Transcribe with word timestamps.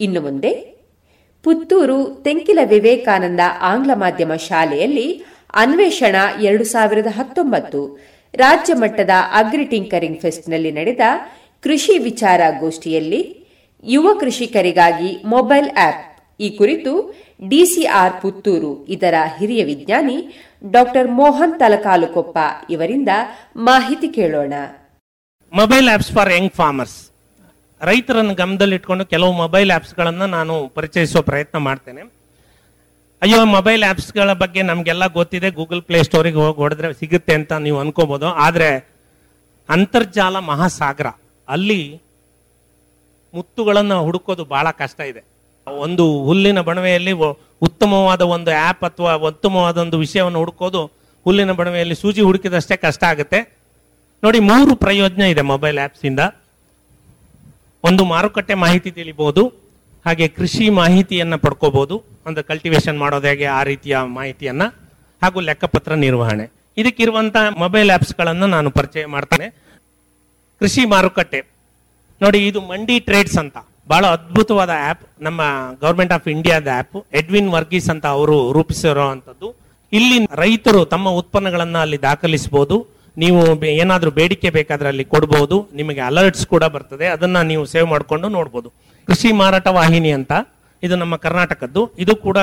ಇನ್ನು 0.00 0.20
ಮುಂದೆ, 0.20 0.52
ಪುತ್ತೂರು 1.42 2.20
ತೆಂಕಿಲ 2.24 2.58
ವಿವೇಕಾನಂದ 2.68 3.40
ಆಂಗ್ಲ 3.60 3.90
ಮಾಧ್ಯಮ 3.94 4.34
ಶಾಲೆಯಲ್ಲಿ 4.34 5.24
ಅನ್ವೇಷಣ 5.54 6.16
ಎರಡು 6.40 6.64
ಸಾವಿರದ 6.64 7.06
ಹತ್ತೊಂಬತ್ತು 7.06 7.98
ರಾಜ್ಯ 8.34 8.74
ಮಟ್ಟದ 8.74 9.10
ಅಗ್ರಿ 9.32 9.64
ಟಿಂಕರಿಂಗ್ 9.64 10.20
ಫೆಸ್ಟ್ನಲ್ಲಿ 10.20 10.72
ನಡೆದ 10.72 11.00
ಕೃಷಿ 11.62 11.98
ವಿಚಾರ 11.98 12.40
ಗೋಷ್ಠಿಯಲ್ಲಿ 12.60 13.46
ಯುವ 13.84 14.14
ಕೃಷಿಕರಿಗಾಗಿ 14.14 15.22
ಮೊಬೈಲ್ 15.24 15.70
ಆಪ್ 15.76 16.06
ಈ 16.40 16.50
ಕುರಿತು 16.50 17.14
ಡಿಸಿಆರ್ 17.48 18.22
ಪುತ್ತೂರು 18.22 18.86
ಇದರ 18.86 19.14
ಹಿರಿಯ 19.38 19.64
ವಿಜ್ಞಾನಿ 19.64 20.48
ಡಾಕ್ಟರ್ 20.70 21.10
ಮೋಹನ್ 21.10 21.58
ತಲಕಾಲುಕೊಪ್ಪ 21.58 22.38
ಇವರಿಂದ 22.70 23.08
ಮಾಹಿತಿ 23.56 24.08
ಕೇಳೋಣ. 24.08 24.52
Mobile 25.52 25.88
apps 25.88 26.12
for 26.12 26.32
young 26.32 26.52
farmers 26.52 27.09
ರೈತರನ್ನು 27.88 28.34
ಗಮನದಲ್ಲಿಟ್ಕೊಂಡು 28.40 29.04
ಕೆಲವು 29.12 29.32
ಮೊಬೈಲ್ 29.42 29.70
ಆ್ಯಪ್ಸ್ಗಳನ್ನು 29.74 30.26
ನಾನು 30.36 30.54
ಪರಿಚಯಿಸುವ 30.76 31.20
ಪ್ರಯತ್ನ 31.30 31.58
ಮಾಡ್ತೇನೆ. 31.68 32.02
ಅಯ್ಯೋ 33.22 33.38
ಮೊಬೈಲ್ 33.56 33.82
ಆ್ಯಪ್ಸ್ಗಳ 33.86 34.32
ಬಗ್ಗೆ 34.42 34.60
ನಮಗೆಲ್ಲ 34.70 35.04
ಗೊತ್ತಿದೆ. 35.16 35.48
ಗೂಗಲ್ 35.58 35.82
ಪ್ಲೇ 35.88 35.98
ಸ್ಟೋರಿಗೆ 36.08 36.38
ಹೋಗಿ 36.44 36.60
ಹೊಡೆದ್ರೆ 36.64 36.88
ಸಿಗುತ್ತೆ 37.00 37.34
ಅಂತ 37.38 37.52
ನೀವು 37.66 37.78
ಅನ್ಕೋಬೋದು. 37.84 38.28
ಆದರೆ 38.46 38.70
ಅಂತರ್ಜಾಲ 39.68 40.36
ಮಹಾಸಾಗರ, 40.50 41.08
ಅಲ್ಲಿ 41.48 41.80
ಮುತ್ತುಗಳನ್ನು 43.34 43.96
ಹುಡುಕೋದು 44.06 44.44
ಬಹಳ 44.54 44.66
ಕಷ್ಟ 44.82 45.00
ಇದೆ. 45.10 45.22
ಒಂದು 45.86 46.04
ಹುಲ್ಲಿನ 46.26 46.60
ಬಣವೆಯಲ್ಲಿ 46.68 47.12
ಉತ್ತಮವಾದ 47.66 48.22
ಒಂದು 48.36 48.50
ಆ್ಯಪ್ 48.64 48.84
ಅಥವಾ 48.88 49.12
ಉತ್ತಮವಾದ 49.30 49.76
ಒಂದು 49.84 49.98
ವಿಷಯವನ್ನು 50.04 50.38
ಹುಡುಕೋದು 50.42 50.82
ಹುಲ್ಲಿನ 51.26 51.52
ಬಣವೆಯಲ್ಲಿ 51.60 51.96
ಸೂಜಿ 52.02 52.22
ಹುಡುಕಿದಷ್ಟೇ 52.28 52.76
ಕಷ್ಟ 52.86 53.02
ಆಗುತ್ತೆ. 53.12 53.40
ನೋಡಿ, 54.22 54.38
ಮೂರು 54.50 54.72
ಪ್ರಯೋಜನ 54.84 55.24
ಇದೆ 55.32 55.42
ಮೊಬೈಲ್ 55.52 55.78
ಆ್ಯಪ್ಸಿಂದ 55.84 56.20
ಒಂದು 57.84 58.04
ಮಾರುಕಟ್ಟೆ 58.04 58.54
ಮಾಹಿತಿ 58.54 58.90
ತಿಳಿಬಹುದು 58.90 59.52
ಹಾಗೆ 60.06 60.28
ಕೃಷಿ 60.28 60.70
ಮಾಹಿತಿಯನ್ನ 60.70 61.34
ಪಡ್ಕೋಬಹುದು 61.34 62.02
ಒಂದು 62.26 62.44
ಕಲ್ಟಿವೇಶನ್ 62.44 62.98
ಮಾಡೋದು 62.98 63.26
ಹೇಗೆ, 63.26 63.44
ಆ 63.44 63.62
ರೀತಿಯ 63.62 63.98
ಮಾಹಿತಿಯನ್ನ, 63.98 64.62
ಹಾಗೂ 65.22 65.40
ಲೆಕ್ಕಪತ್ರ 65.40 65.94
ನಿರ್ವಹಣೆ. 65.94 66.52
ಇದಕ್ಕಿರುವಂತಹ 66.76 67.48
ಮೊಬೈಲ್ 67.58 67.90
ಆಪ್ಸ್ಗಳನ್ನು 67.90 68.46
ನಾನು 68.46 68.70
ಪರಿಚಯ 68.70 69.06
ಮಾಡ್ತೇನೆ. 69.06 69.50
ಕೃಷಿ 70.58 70.84
ಮಾರುಕಟ್ಟೆ. 70.84 71.42
ನೋಡಿ, 72.22 72.46
ಇದು 72.46 72.60
ಮಂಡಿ 72.60 73.00
ಟ್ರೇಡ್ಸ್ 73.00 73.38
ಅಂತ. 73.38 73.56
ಬಹಳ 73.88 74.06
ಅದ್ಭುತವಾದ 74.06 74.70
ಆಪ್ 74.90 75.00
ನಮ್ಮ 75.20 75.40
ಗೌರ್ಮೆಂಟ್ 75.80 76.12
ಆಫ್ 76.12 76.28
ಇಂಡಿಯಾದ 76.28 76.68
ಆಪ್ 76.78 77.06
ಎಡ್ವಿನ್ 77.12 77.48
ವರ್ಗೀಸ್ 77.48 77.90
ಅಂತ 77.90 78.06
ಅವರು 78.06 78.52
ರೂಪಿಸಿರುವಂತದ್ದು 78.52 79.54
ಇಲ್ಲಿ 79.92 80.26
ರೈತರು 80.34 80.84
ತಮ್ಮ 80.84 81.08
ಉತ್ಪನ್ನಗಳನ್ನ 81.08 81.78
ಅಲ್ಲಿ 81.78 82.02
ದಾಖಲಿಸಬಹುದು 82.02 82.86
ನೀವು 83.16 83.64
ಏನಾದರೂ 83.64 84.10
ಬೇಡಿಕೆ 84.10 84.50
ಬೇಕಾದ್ರೆ 84.50 84.88
ಅಲ್ಲಿ 84.88 85.04
ಕೊಡ್ಬೋದು, 85.04 85.68
ನಿಮಗೆ 85.74 86.00
ಅಲರ್ಟ್ಸ್ 86.00 86.46
ಕೂಡ 86.46 86.64
ಬರ್ತದೆ, 86.64 87.06
ಅದನ್ನ 87.06 87.40
ನೀವು 87.42 87.66
ಸೇವ್ 87.66 87.86
ಮಾಡಿಕೊಂಡು 87.86 88.28
ನೋಡ್ಬೋದು. 88.28 88.72
ಕೃಷಿ 89.06 89.32
ಮಾರಾಟ 89.32 89.66
ವಾಹಿನಿ 89.66 90.12
ಅಂತ, 90.12 90.32
ಇದು 90.82 90.96
ನಮ್ಮ 90.96 91.16
ಕರ್ನಾಟಕದ್ದು. 91.16 91.92
ಇದು 91.98 92.16
ಕೂಡ 92.16 92.38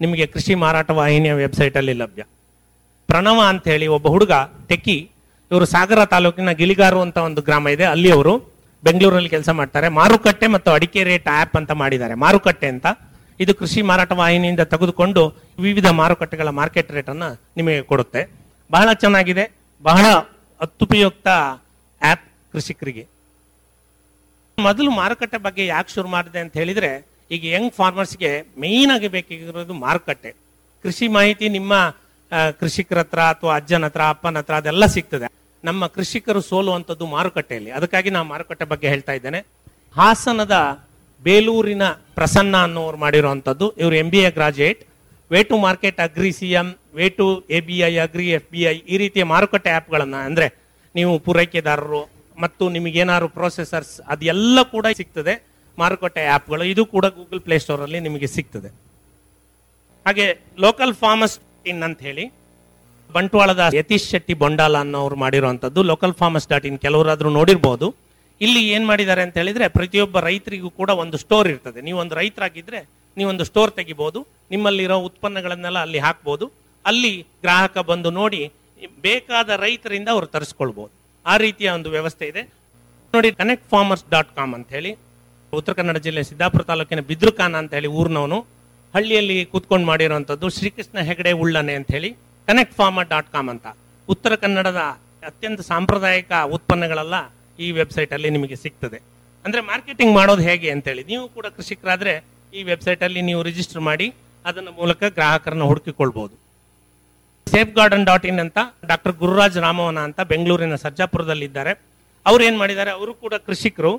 ನಿಮಗೆ 0.00 0.26
ಕೃಷಿ 0.26 0.54
ಮಾರಾಟ 0.54 0.90
ವಾಹಿನಿಯ 0.90 1.32
ವೆಬ್ಸೈಟ್ 1.32 1.76
ಅಲ್ಲಿ 1.76 1.92
ಲಭ್ಯ. 1.92 2.22
ಪ್ರಣವ 3.08 3.40
ಅಂತ 3.48 3.68
ಹೇಳಿ 3.68 3.86
ಒಬ್ಬ 3.86 4.08
ಹುಡುಗ, 4.08 4.32
ಟೆಕ್ಕಿ, 4.68 5.10
ಇವರು 5.50 5.64
ಸಾಗರ 5.64 6.04
ತಾಲೂಕಿನ 6.04 6.50
ಗಿಳಿಗಾರು 6.50 7.00
ಅಂತ 7.00 7.16
ಒಂದು 7.18 7.42
ಗ್ರಾಮ 7.42 7.68
ಇದೆ 7.68 7.84
ಅಲ್ಲಿ 7.84 8.10
ಅವರು 8.12 8.50
ಬೆಂಗಳೂರಲ್ಲಿ 8.84 9.28
ಕೆಲಸ 9.28 9.48
ಮಾಡ್ತಾರೆ. 9.48 9.88
ಮಾರುಕಟ್ಟೆ 9.88 10.46
ಮತ್ತು 10.46 10.70
ಅಡಿಕೆ 10.70 11.04
ರೇಟ್ 11.04 11.28
ಆ್ಯಪ್ 11.28 11.56
ಅಂತ 11.56 11.70
ಮಾಡಿದ್ದಾರೆ. 11.70 12.14
ಮಾರುಕಟ್ಟೆ 12.14 12.66
ಅಂತ. 12.66 12.86
ಇದು 13.40 13.54
ಕೃಷಿ 13.54 13.82
ಮಾರಾಟ 13.82 14.12
ವಾಹಿನಿಯಿಂದ 14.12 14.60
ತೆಗೆದುಕೊಂಡು 14.60 15.50
ವಿವಿಧ 15.58 15.86
ಮಾರುಕಟ್ಟೆಗಳ 15.86 16.48
ಮಾರ್ಕೆಟ್ 16.48 16.92
ರೇಟನ್ನು 16.92 17.42
ನಿಮಗೆ 17.56 17.82
ಕೊಡುತ್ತೆ. 17.82 18.30
ಬಹಳ 18.72 18.92
ಚೆನ್ನಾಗಿದೆ. 18.92 19.59
ಬಹಳ 19.82 20.06
ಅತ್ಯುಪಯುಕ್ತ 20.60 21.28
ಆಪ್ 22.02 22.24
ಕೃಷಿಕರಿಗೆ. 22.52 23.04
ಮೊದಲು 24.58 24.90
ಮಾರುಕಟ್ಟೆ 24.90 25.38
ಬಗ್ಗೆ 25.38 25.66
ಯಾಕೆ 25.66 25.90
ಶುರು 25.94 26.08
ಮಾಡಿದೆ 26.08 26.38
ಅಂತ 26.38 26.54
ಹೇಳಿದ್ರೆ, 26.56 26.90
ಈಗ 27.30 27.44
ಯಂಗ್ 27.44 27.72
ಫಾರ್ಮರ್ಸ್ಗೆ 27.72 28.30
ಮೇನ್ 28.58 28.90
ಆಗಿ 28.94 29.08
ಬೇಕಾಗಿರೋದು 29.08 29.74
ಮಾರುಕಟ್ಟೆ. 29.74 30.30
ಕೃಷಿ 30.82 31.08
ಮಾಹಿತಿ 31.08 31.48
ನಿಮ್ಮ 31.48 31.72
ಕೃಷಿಕರ 32.60 32.98
ಹತ್ರ 32.98 33.20
ಅಥವಾ 33.20 33.56
ಅಜ್ಜನ 33.56 33.84
ಹತ್ರ, 33.84 34.02
ಅಪ್ಪನ 34.08 34.38
ಹತ್ರ 34.38 34.54
ಅದೆಲ್ಲ 34.54 34.86
ಸಿಗ್ತದೆ. 34.86 35.28
ನಮ್ಮ 35.64 35.86
ಕೃಷಿಕರು 35.86 36.40
ಸೋಲುವಂಥದ್ದು 36.40 37.06
ಮಾರುಕಟ್ಟೆಯಲ್ಲಿ. 37.06 37.70
ಅದಕ್ಕಾಗಿ 37.70 38.10
ನಾನು 38.10 38.28
ಮಾರುಕಟ್ಟೆ 38.28 38.64
ಬಗ್ಗೆ 38.64 38.88
ಹೇಳ್ತಾ 38.88 39.12
ಇದ್ದೇನೆ. 39.12 39.40
ಹಾಸನದ 39.96 40.56
ಬೇಲೂರಿನ 41.22 41.84
ಪ್ರಸನ್ನ 41.88 42.62
ಅನ್ನೋರು 42.62 42.96
ಮಾಡಿರುವಂಥದ್ದು. 42.96 43.70
ಇವರು 43.70 43.94
M 43.94 44.10
B 44.10 44.18
A 44.18 44.30
graduate 44.30 44.84
way 45.30 45.42
to 45.42 45.58
market 45.58 46.00
agri 46.00 46.32
way 46.98 47.06
to 47.18 47.26
A 47.56 47.58
B 47.66 47.76
I, 47.88 47.92
agri 48.04 48.26
F 48.38 48.48
B 48.54 48.62
I 48.70 48.74
ಈ 48.92 48.96
ರೀತಿಯ 49.02 49.24
ಮಾರುಕಟ್ಟೆ 49.32 49.70
ಆ್ಯಪ್ಗಳನ್ನು 49.76 50.18
ಅಂದರೆ 50.28 50.46
ನೀವು 50.94 51.12
ಪೂರೈಕೆದಾರರು 51.26 52.02
ಮತ್ತು 52.44 52.64
ನಿಮಗೇನಾದ್ರು 52.76 53.28
ಪ್ರೊಸೆಸರ್ಸ್ 53.38 53.94
ಅದೆಲ್ಲ 54.12 54.58
ಕೂಡ 54.74 54.86
ಸಿಗ್ತದೆ. 55.00 55.34
ಮಾರುಕಟ್ಟೆ 55.78 56.22
ಆ್ಯಪ್ಗಳು 56.32 56.64
ಇದು 56.72 56.82
ಕೂಡ 56.94 57.06
ಗೂಗಲ್ 57.18 57.40
ಪ್ಲೇ 57.46 57.56
ಸ್ಟೋರಲ್ಲಿ 57.64 57.98
ನಿಮಗೆ 58.06 58.28
ಸಿಗ್ತದೆ. 58.36 58.70
ಹಾಗೆ 60.06 60.26
ಲೋಕಲ್ 60.64 60.94
ಫಾರ್ಮರ್ಸ್ 61.02 61.36
ಇನ್ 61.72 61.82
ಅಂತ 61.88 62.00
ಹೇಳಿ 62.08 62.24
ಬಂಟ್ವಾಳದ 63.10 63.62
ಯತೀಶ್ 63.78 64.06
ಶೆಟ್ಟಿ 64.12 64.34
ಬೊಂಡಾಲ 64.42 64.76
ಅನ್ನೋರು 64.84 65.16
ಮಾಡಿರುವಂಥದ್ದು 65.24 65.80
ಲೋಕಲ್ 65.90 66.14
ಫಾರ್ಮರ್ಸ್ 66.20 66.48
ಡಾಟ್ 66.52 66.66
ಇನ್ 66.70 66.78
ಕೆಲವರಾದರೂ 66.84 67.30
ನೋಡಿರ್ಬೋದು. 67.38 67.86
ಇಲ್ಲಿ 68.40 68.60
ಏನು 68.74 68.84
ಮಾಡಿದ್ದಾರೆ 68.90 69.22
ಅಂತ 69.26 69.36
ಹೇಳಿದ್ರೆ 69.40 69.66
ಪ್ರತಿಯೊಬ್ಬ 69.78 70.18
ರೈತರಿಗೂ 70.26 70.70
ಕೂಡ 70.80 70.90
ಒಂದು 71.02 71.16
ಸ್ಟೋರ್ 71.24 71.48
ಇರ್ತದೆ. 71.52 71.78
ನೀವೊಂದು 71.88 72.14
ರೈತರಾಗಿದ್ದರೆ 72.20 72.80
ನೀವೊಂದು 73.16 73.44
ಸ್ಟೋರ್ 73.50 73.72
ತೆಗಿಬೋದು. 73.78 74.20
ನಿಮ್ಮಲ್ಲಿರೋ 74.52 74.96
ಉತ್ಪನ್ನಗಳನ್ನೆಲ್ಲ 75.08 75.78
ಅಲ್ಲಿ 75.86 76.00
ಹಾಕ್ಬೋದು. 76.06 76.46
ಅಲ್ಲಿ 76.84 77.12
ಗ್ರಾಹಕ 77.44 77.78
ಬಂದು 77.90 78.10
ನೋಡಿ, 78.20 78.40
ಬೇಕಾದ 79.06 79.50
ರೈತರಿಂದ 79.64 80.08
ಅವರು 80.14 80.26
ತರಿಸ್ಕೊಳ್ಬಹುದು 80.34 80.92
ಆ 81.26 81.34
ರೀತಿಯ 81.44 81.68
ಒಂದು 81.78 81.88
ವ್ಯವಸ್ಥೆ 81.96 82.26
ಇದೆ. 82.32 82.42
ನೋಡಿ 83.14 83.28
ಕನೆಕ್ಟ್ 83.40 83.66
ಫಾರ್ಮರ್ಸ್ 83.72 84.04
ಡಾಟ್ 84.14 84.32
ಕಾಮ್ 84.38 84.52
ಅಂತ 84.58 84.68
ಹೇಳಿ, 84.76 84.92
ಉತ್ತರ 85.58 85.72
ಕನ್ನಡ 85.78 85.98
ಜಿಲ್ಲೆ 86.06 86.22
ಸಿದ್ದಾಪುರ 86.30 86.62
ತಾಲೂಕಿನ 86.70 87.02
ಬಿದ್ರುಖಾನ 87.10 87.54
ಅಂತ 87.62 87.72
ಹೇಳಿ 87.78 87.90
ಊರ್ನವನು, 88.00 88.38
ಹಳ್ಳಿಯಲ್ಲಿ 88.94 89.36
ಕೂತ್ಕೊಂಡು 89.52 89.86
ಮಾಡಿರುವಂತದ್ದು 89.90 90.46
ಶ್ರೀಕೃಷ್ಣ 90.58 90.98
ಹೆಗಡೆ 91.08 91.32
ಉಳ್ಳನೆ 91.42 91.74
ಅಂತ 91.80 91.90
ಹೇಳಿ 91.96 92.10
ಕನೆಕ್ಟ್ 92.48 92.74
ಫಾರ್ಮರ್ 92.80 93.08
ಡಾಟ್ 93.12 93.30
ಕಾಮ್ 93.34 93.50
ಅಂತ. 93.54 93.66
ಉತ್ತರ 94.08 94.32
ಕನ್ನಡದ 94.44 94.82
ಅತ್ಯಂತ 95.28 95.60
ಸಾಂಪ್ರದಾಯಿಕ 95.72 96.32
ಉತ್ಪನ್ನಗಳೆಲ್ಲ 96.56 97.16
ಈ 97.64 97.66
ವೆಬ್ಸೈಟ್ 97.80 98.12
ಅಲ್ಲಿ 98.16 98.28
ನಿಮಗೆ 98.36 98.56
ಸಿಗ್ತದೆ. 98.64 98.98
ಅಂದ್ರೆ 99.44 99.60
ಮಾರ್ಕೆಟಿಂಗ್ 99.70 100.14
ಮಾಡೋದು 100.18 100.42
ಹೇಗೆ 100.48 100.68
ಅಂತ 100.74 100.86
ಹೇಳಿ, 100.90 101.02
ನೀವು 101.12 101.24
ಕೂಡ 101.36 101.46
ಕೃಷಿಕರಾದ್ರೆ 101.56 102.14
ಈ 102.52 102.62
ವೆಬ್ಸೈಟ್ 102.70 103.02
ಅಲ್ಲಿ 103.06 103.20
ನೀವು 103.28 103.40
ರಿಜಿಸ್ಟರ್ 103.48 103.82
ಮಾಡಿ, 103.88 104.06
ಅದನ್ನ 104.44 104.70
ಮೂಲಕ 104.80 105.02
ಗ್ರಾಹಕರನ್ನ 105.18 105.64
ಹುಡುಕಿಕೊಳ್ಬಹುದು 105.70 106.34
ಸೇಫ್ 107.46 107.72
ಗಾರ್ಡನ್ 107.74 108.04
ಡಾಟ್ 108.06 108.26
ಇನ್ 108.26 108.40
ಅಂತ 108.40 108.58
ಡಾಕ್ಟರ್ 108.86 109.12
ಗುರುರಾಜ್ 109.12 109.58
ರಾಮವನ 109.58 109.98
ಅಂತ 109.98 110.20
ಬೆಂಗಳೂರಿನ 110.20 110.74
ಸರ್ಜಾಪುರದಲ್ಲಿದ್ದಾರೆ. 110.74 111.72
ಅವ್ರು 112.26 112.44
ಏನ್ 112.44 112.58
ಮಾಡಿದ್ದಾರೆ? 112.58 112.90
ಅವರು 112.90 113.14
ಕೂಡ 113.14 113.34
ಕೃಷಿಕರು. 113.34 113.92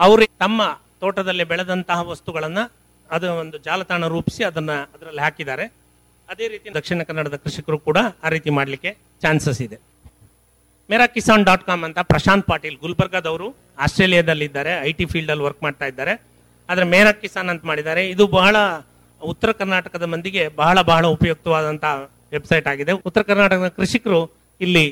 ಅವರು 0.00 0.26
ತಮ್ಮ 0.26 0.62
ತೋಟದಲ್ಲಿ 1.00 1.44
ಬೆಳೆದಂತಹ 1.44 2.00
ವಸ್ತುಗಳನ್ನ 2.10 2.58
ಅದು 3.10 3.32
ಒಂದು 3.32 3.58
ಜಾಲತಾಣ 3.58 4.06
ರೂಪಿಸಿ 4.06 4.44
ಅದನ್ನ 4.44 4.72
ಅದರಲ್ಲಿ 4.94 5.20
ಹಾಕಿದ್ದಾರೆ. 5.20 5.64
ಅದೇ 6.28 6.48
ರೀತಿ 6.48 6.74
ದಕ್ಷಿಣ 6.74 7.02
ಕನ್ನಡದ 7.02 7.36
ಕೃಷಿಕರು 7.36 7.78
ಕೂಡ 7.78 7.98
ಆ 8.24 8.28
ರೀತಿ 8.28 8.50
ಮಾಡಲಿಕ್ಕೆ 8.50 8.96
ಚಾನ್ಸಸ್ 9.22 9.60
ಇದೆ. 9.62 9.76
ಮೇರಾ 10.90 11.06
ಕಿಸಾನ್ 11.06 11.44
ಡಾಟ್ 11.44 11.64
ಕಾಮ್ 11.64 11.84
ಅಂತ 11.84 11.98
ಪ್ರಶಾಂತ್ 11.98 12.46
ಪಾಟೀಲ್ 12.46 12.76
ಗುಲ್ಬರ್ಗಾದವರು 12.76 13.56
ಆಸ್ಟ್ರೇಲಿಯಾದಲ್ಲಿ 13.78 14.44
ಇದ್ದಾರೆ 14.44 14.72
ಐ 14.88 14.92
ಟಿ 14.92 15.06
ಫೀಲ್ಡ್ 15.06 15.30
ಅಲ್ಲಿ 15.30 15.44
ವರ್ಕ್ 15.44 15.62
ಮಾಡ್ತಾ 15.62 15.86
ಇದ್ದಾರೆ. 15.86 16.14
ಆದ್ರೆ 16.68 16.86
ಮೇರಾ 16.86 17.12
ಕಿಸಾನ್ 17.12 17.48
ಅಂತ 17.48 17.64
ಮಾಡಿದ್ದಾರೆ. 17.64 18.08
ಇದು 18.08 18.26
ಬಹಳ 18.26 18.56
ಉತ್ತರ 19.22 19.52
ಕರ್ನಾಟಕದ 19.52 20.02
ಮಂದಿಗೆ 20.02 20.48
ಬಹಳ 20.48 20.80
ಬಹಳ 20.80 21.06
ಉಪಯುಕ್ತವಾದಂತಹ 21.06 22.10
ವೆಬ್ಸೈಟ್ 22.36 22.66
ಆಗಿದೆ. 22.72 22.92
ಉತ್ತರ 23.08 23.22
ಕರ್ನಾಟಕದ 23.30 23.68
ಕೃಷಿಕರು 23.78 24.20
ಇಲ್ಲಿ 24.60 24.84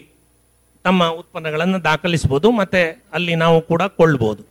ತಮ್ಮ 0.87 1.09
ಉತ್ಪನ್ನಗಳನ್ನು 1.21 1.79
ದಾಖಲಿಸಬಹುದು 1.89 2.49
ಮತ್ತೆ 2.61 2.83
ಅಲ್ಲಿ 3.17 3.35
ನಾವು 3.43 3.59
ಕೂಡ 3.71 3.83
ಕೊಳ್ಳಬಹುದು. 3.99 4.43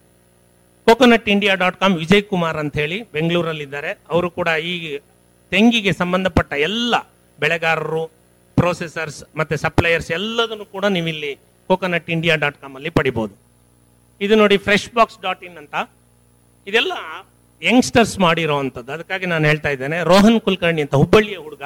Coconut 0.88 1.28
India 1.34 1.54
dot 1.62 1.78
com 1.82 1.96
Vijay 2.04 2.24
Kumar 2.32 2.58
ಅಂತ 2.64 2.76
ಹೇಳಿ 2.82 2.98
ಬೆಂಗಳೂರಲ್ಲಿದ್ದಾರೆ. 3.16 3.92
ಅವರು 4.14 4.28
ಕೂಡ 4.38 4.50
ಈ 4.72 4.74
ತೆಂಗಿಗೆ 5.52 5.92
ಸಂಬಂಧಪಟ್ಟ 6.02 6.52
ಎಲ್ಲ 6.70 6.96
ಬೆಳೆಗಾರರು 7.40 8.04
ಪ್ರೊಸೆಸರ್ಸ್ 8.60 9.20
ಮತ್ತೆ 9.40 9.56
ಸಪ್ಲೈಯರ್ಸ್ 9.66 10.10
ಎಲ್ಲದನ್ನು 10.20 10.66
ಕೂಡ 10.76 10.86
ನೀವು 10.96 11.08
ಇಲ್ಲಿ 11.14 11.32
ಕೋಕೋನಟ್ 11.70 12.10
ಇಂಡಿಯಾ 12.16 12.36
ಡಾಟ್ 12.44 12.58
ಕಾಮ್ 12.62 12.76
ಅಲ್ಲಿ 12.80 12.92
ಪಡಿಬಹುದು 12.98 13.34
ಇದು 14.26 14.34
ನೋಡಿ 14.42 14.58
ಫ್ರೆಶ್ 14.66 14.90
ಬಾಕ್ಸ್ 14.98 15.20
ಡಾಟ್ 15.26 15.44
ಇನ್ 15.48 15.58
ಅಂತ. 15.62 15.76
ಇದೆಲ್ಲ 16.68 16.94
ಯಂಗ್ಸ್ಟರ್ಸ್ 17.62 18.16
ಮಾಡಿರೋವಂಥದ್ದು 18.26 18.92
ಅದಕ್ಕಾಗಿ 18.96 19.26
ನಾನು 19.32 19.46
ಹೇಳ್ತಾ 19.52 19.70
ಇದ್ದೇನೆ. 19.76 19.98
ರೋಹನ್ 20.12 20.40
ಕುಲಕರ್ಣಿ 20.46 20.82
ಅಂತ 20.86 20.96
ಹುಬ್ಬಳ್ಳಿಯ 21.02 21.38
ಹುಡುಗ. 21.46 21.64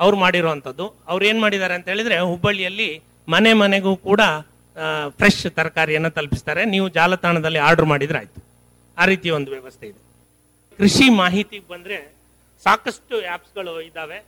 ಅವ್ರು 0.00 0.16
ಮಾಡಿರುವಂಥದ್ದು. 0.16 0.86
ಅವ್ರು 1.06 1.24
ಏನು 1.24 1.40
ಮಾಡಿದ್ದಾರೆ 1.40 1.74
ಅಂತ 1.74 1.88
ಹೇಳಿದ್ರೆ 1.88 2.18
ಹುಬ್ಬಳ್ಳಿಯಲ್ಲಿ 2.18 3.02
ಮನೆ 3.28 3.52
ಮನೆಗೂ 3.52 3.96
ಕೂಡ 3.96 4.20
ಫ್ರೆಶ್ 5.18 5.46
ತರಕಾರಿಯನ್ನು 5.50 6.10
ತಲುಪಿಸ್ತಾರೆ. 6.10 6.64
ನೀವು 6.64 6.88
ಜಾಲತಾಣದಲ್ಲಿ 6.88 7.58
ಆರ್ಡರ್ 7.58 7.86
ಮಾಡಿದ್ರೆ 7.86 8.18
ಆಯ್ತು. 8.18 8.40
ಆ 8.98 9.04
ರೀತಿಯ 9.04 9.32
ಒಂದು 9.32 9.50
ವ್ಯವಸ್ಥೆ 9.50 9.86
ಇದೆ. 9.86 10.00
ಕೃಷಿ 10.78 11.08
ಮಾಹಿತಿಗೆ 11.08 11.66
ಬಂದರೆ 11.72 11.98
ಸಾಕಷ್ಟು 12.64 13.16
ಆ್ಯಪ್ಸ್ಗಳು 13.30 13.80
ಇದ್ದಾವೆ 13.80 14.18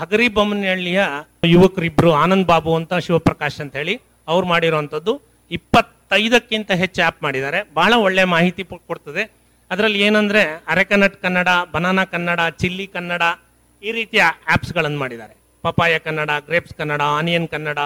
ಹಗರಿ 0.00 0.28
ಬೊಮ್ಮನಹಳ್ಳಿಯ 0.28 1.00
ಯುವಕರಿಬ್ಬರು 1.44 2.12
ಆನಂದ್ 2.12 2.46
ಬಾಬು 2.46 2.74
ಅಂತ 2.74 2.94
ಶಿವಪ್ರಕಾಶ್ 2.94 3.60
ಅಂತ 3.60 3.76
ಹೇಳಿ 3.76 3.94
ಅವ್ರು 4.28 4.46
ಮಾಡಿರುವಂಥದ್ದು. 4.46 5.12
ಇಪ್ಪತ್ತೈದಕ್ಕಿಂತ 5.50 6.70
ಹೆಚ್ಚು 6.70 7.02
ಆ್ಯಪ್ 7.02 7.22
ಮಾಡಿದ್ದಾರೆ. 7.22 7.58
ಬಹಳ 7.74 7.92
ಒಳ್ಳೆ 7.96 8.24
ಮಾಹಿತಿ 8.24 8.64
ಕೊಡ್ತದೆ. 8.64 9.24
ಅದರಲ್ಲಿ 9.70 10.00
ಏನಂದರೆ 10.00 10.42
areca nut 10.68 11.22
Kannada, 11.22 11.48
banana 11.72 12.04
Kannada, 12.04 12.40
chilli 12.60 12.86
Kannada 12.86 13.22
ಈ 13.82 13.92
ರೀತಿಯ 13.92 14.22
ಆ್ಯಪ್ಸ್ಗಳನ್ನು 14.22 14.98
ಮಾಡಿದ್ದಾರೆ. 14.98 15.34
Papaya 15.62 15.94
Kannada, 15.98 16.30
grapes 16.46 16.74
Kannada, 16.74 17.02
onion 17.18 17.48
Kannada, 17.48 17.78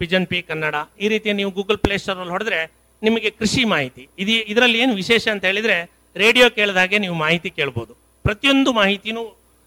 pigeon 0.00 0.26
pea 0.26 0.42
Kannada, 0.42 0.74
ಈ 1.00 1.08
ರೀತಿ 1.08 1.32
ನೀವು 1.32 1.50
ಗೂಗಲ್ 1.50 1.78
ಪ್ಲೇ 1.78 1.98
ಸ್ಟೋರ್ 1.98 2.18
ಅಲ್ಲಿ 2.18 2.34
ಹೊಡೆದ್ರೆ 2.36 2.58
ನಿಮಗೆ 3.02 3.30
ಕೃಷಿ 3.30 3.64
ಮಾಹಿತಿ, 3.64 4.08
ಇದು, 4.18 4.30
ಇದರಲ್ಲಿ 4.52 4.78
ಏನು 4.78 4.94
ವಿಶೇಷ 4.94 5.28
ಅಂತ 5.28 5.44
ಹೇಳಿದ್ರೆ 5.44 5.76
ರೇಡಿಯೋ 6.16 6.50
ಕೇಳಿದಾಗೆ 6.50 6.98
ನೀವು 6.98 7.14
ಮಾಹಿತಿ 7.14 7.50
ಕೇಳ್ಬೋದು. 7.50 7.92
ಪ್ರತಿಯೊಂದು 8.22 8.72
ಮಾಹಿತಿನೂ 8.72 9.22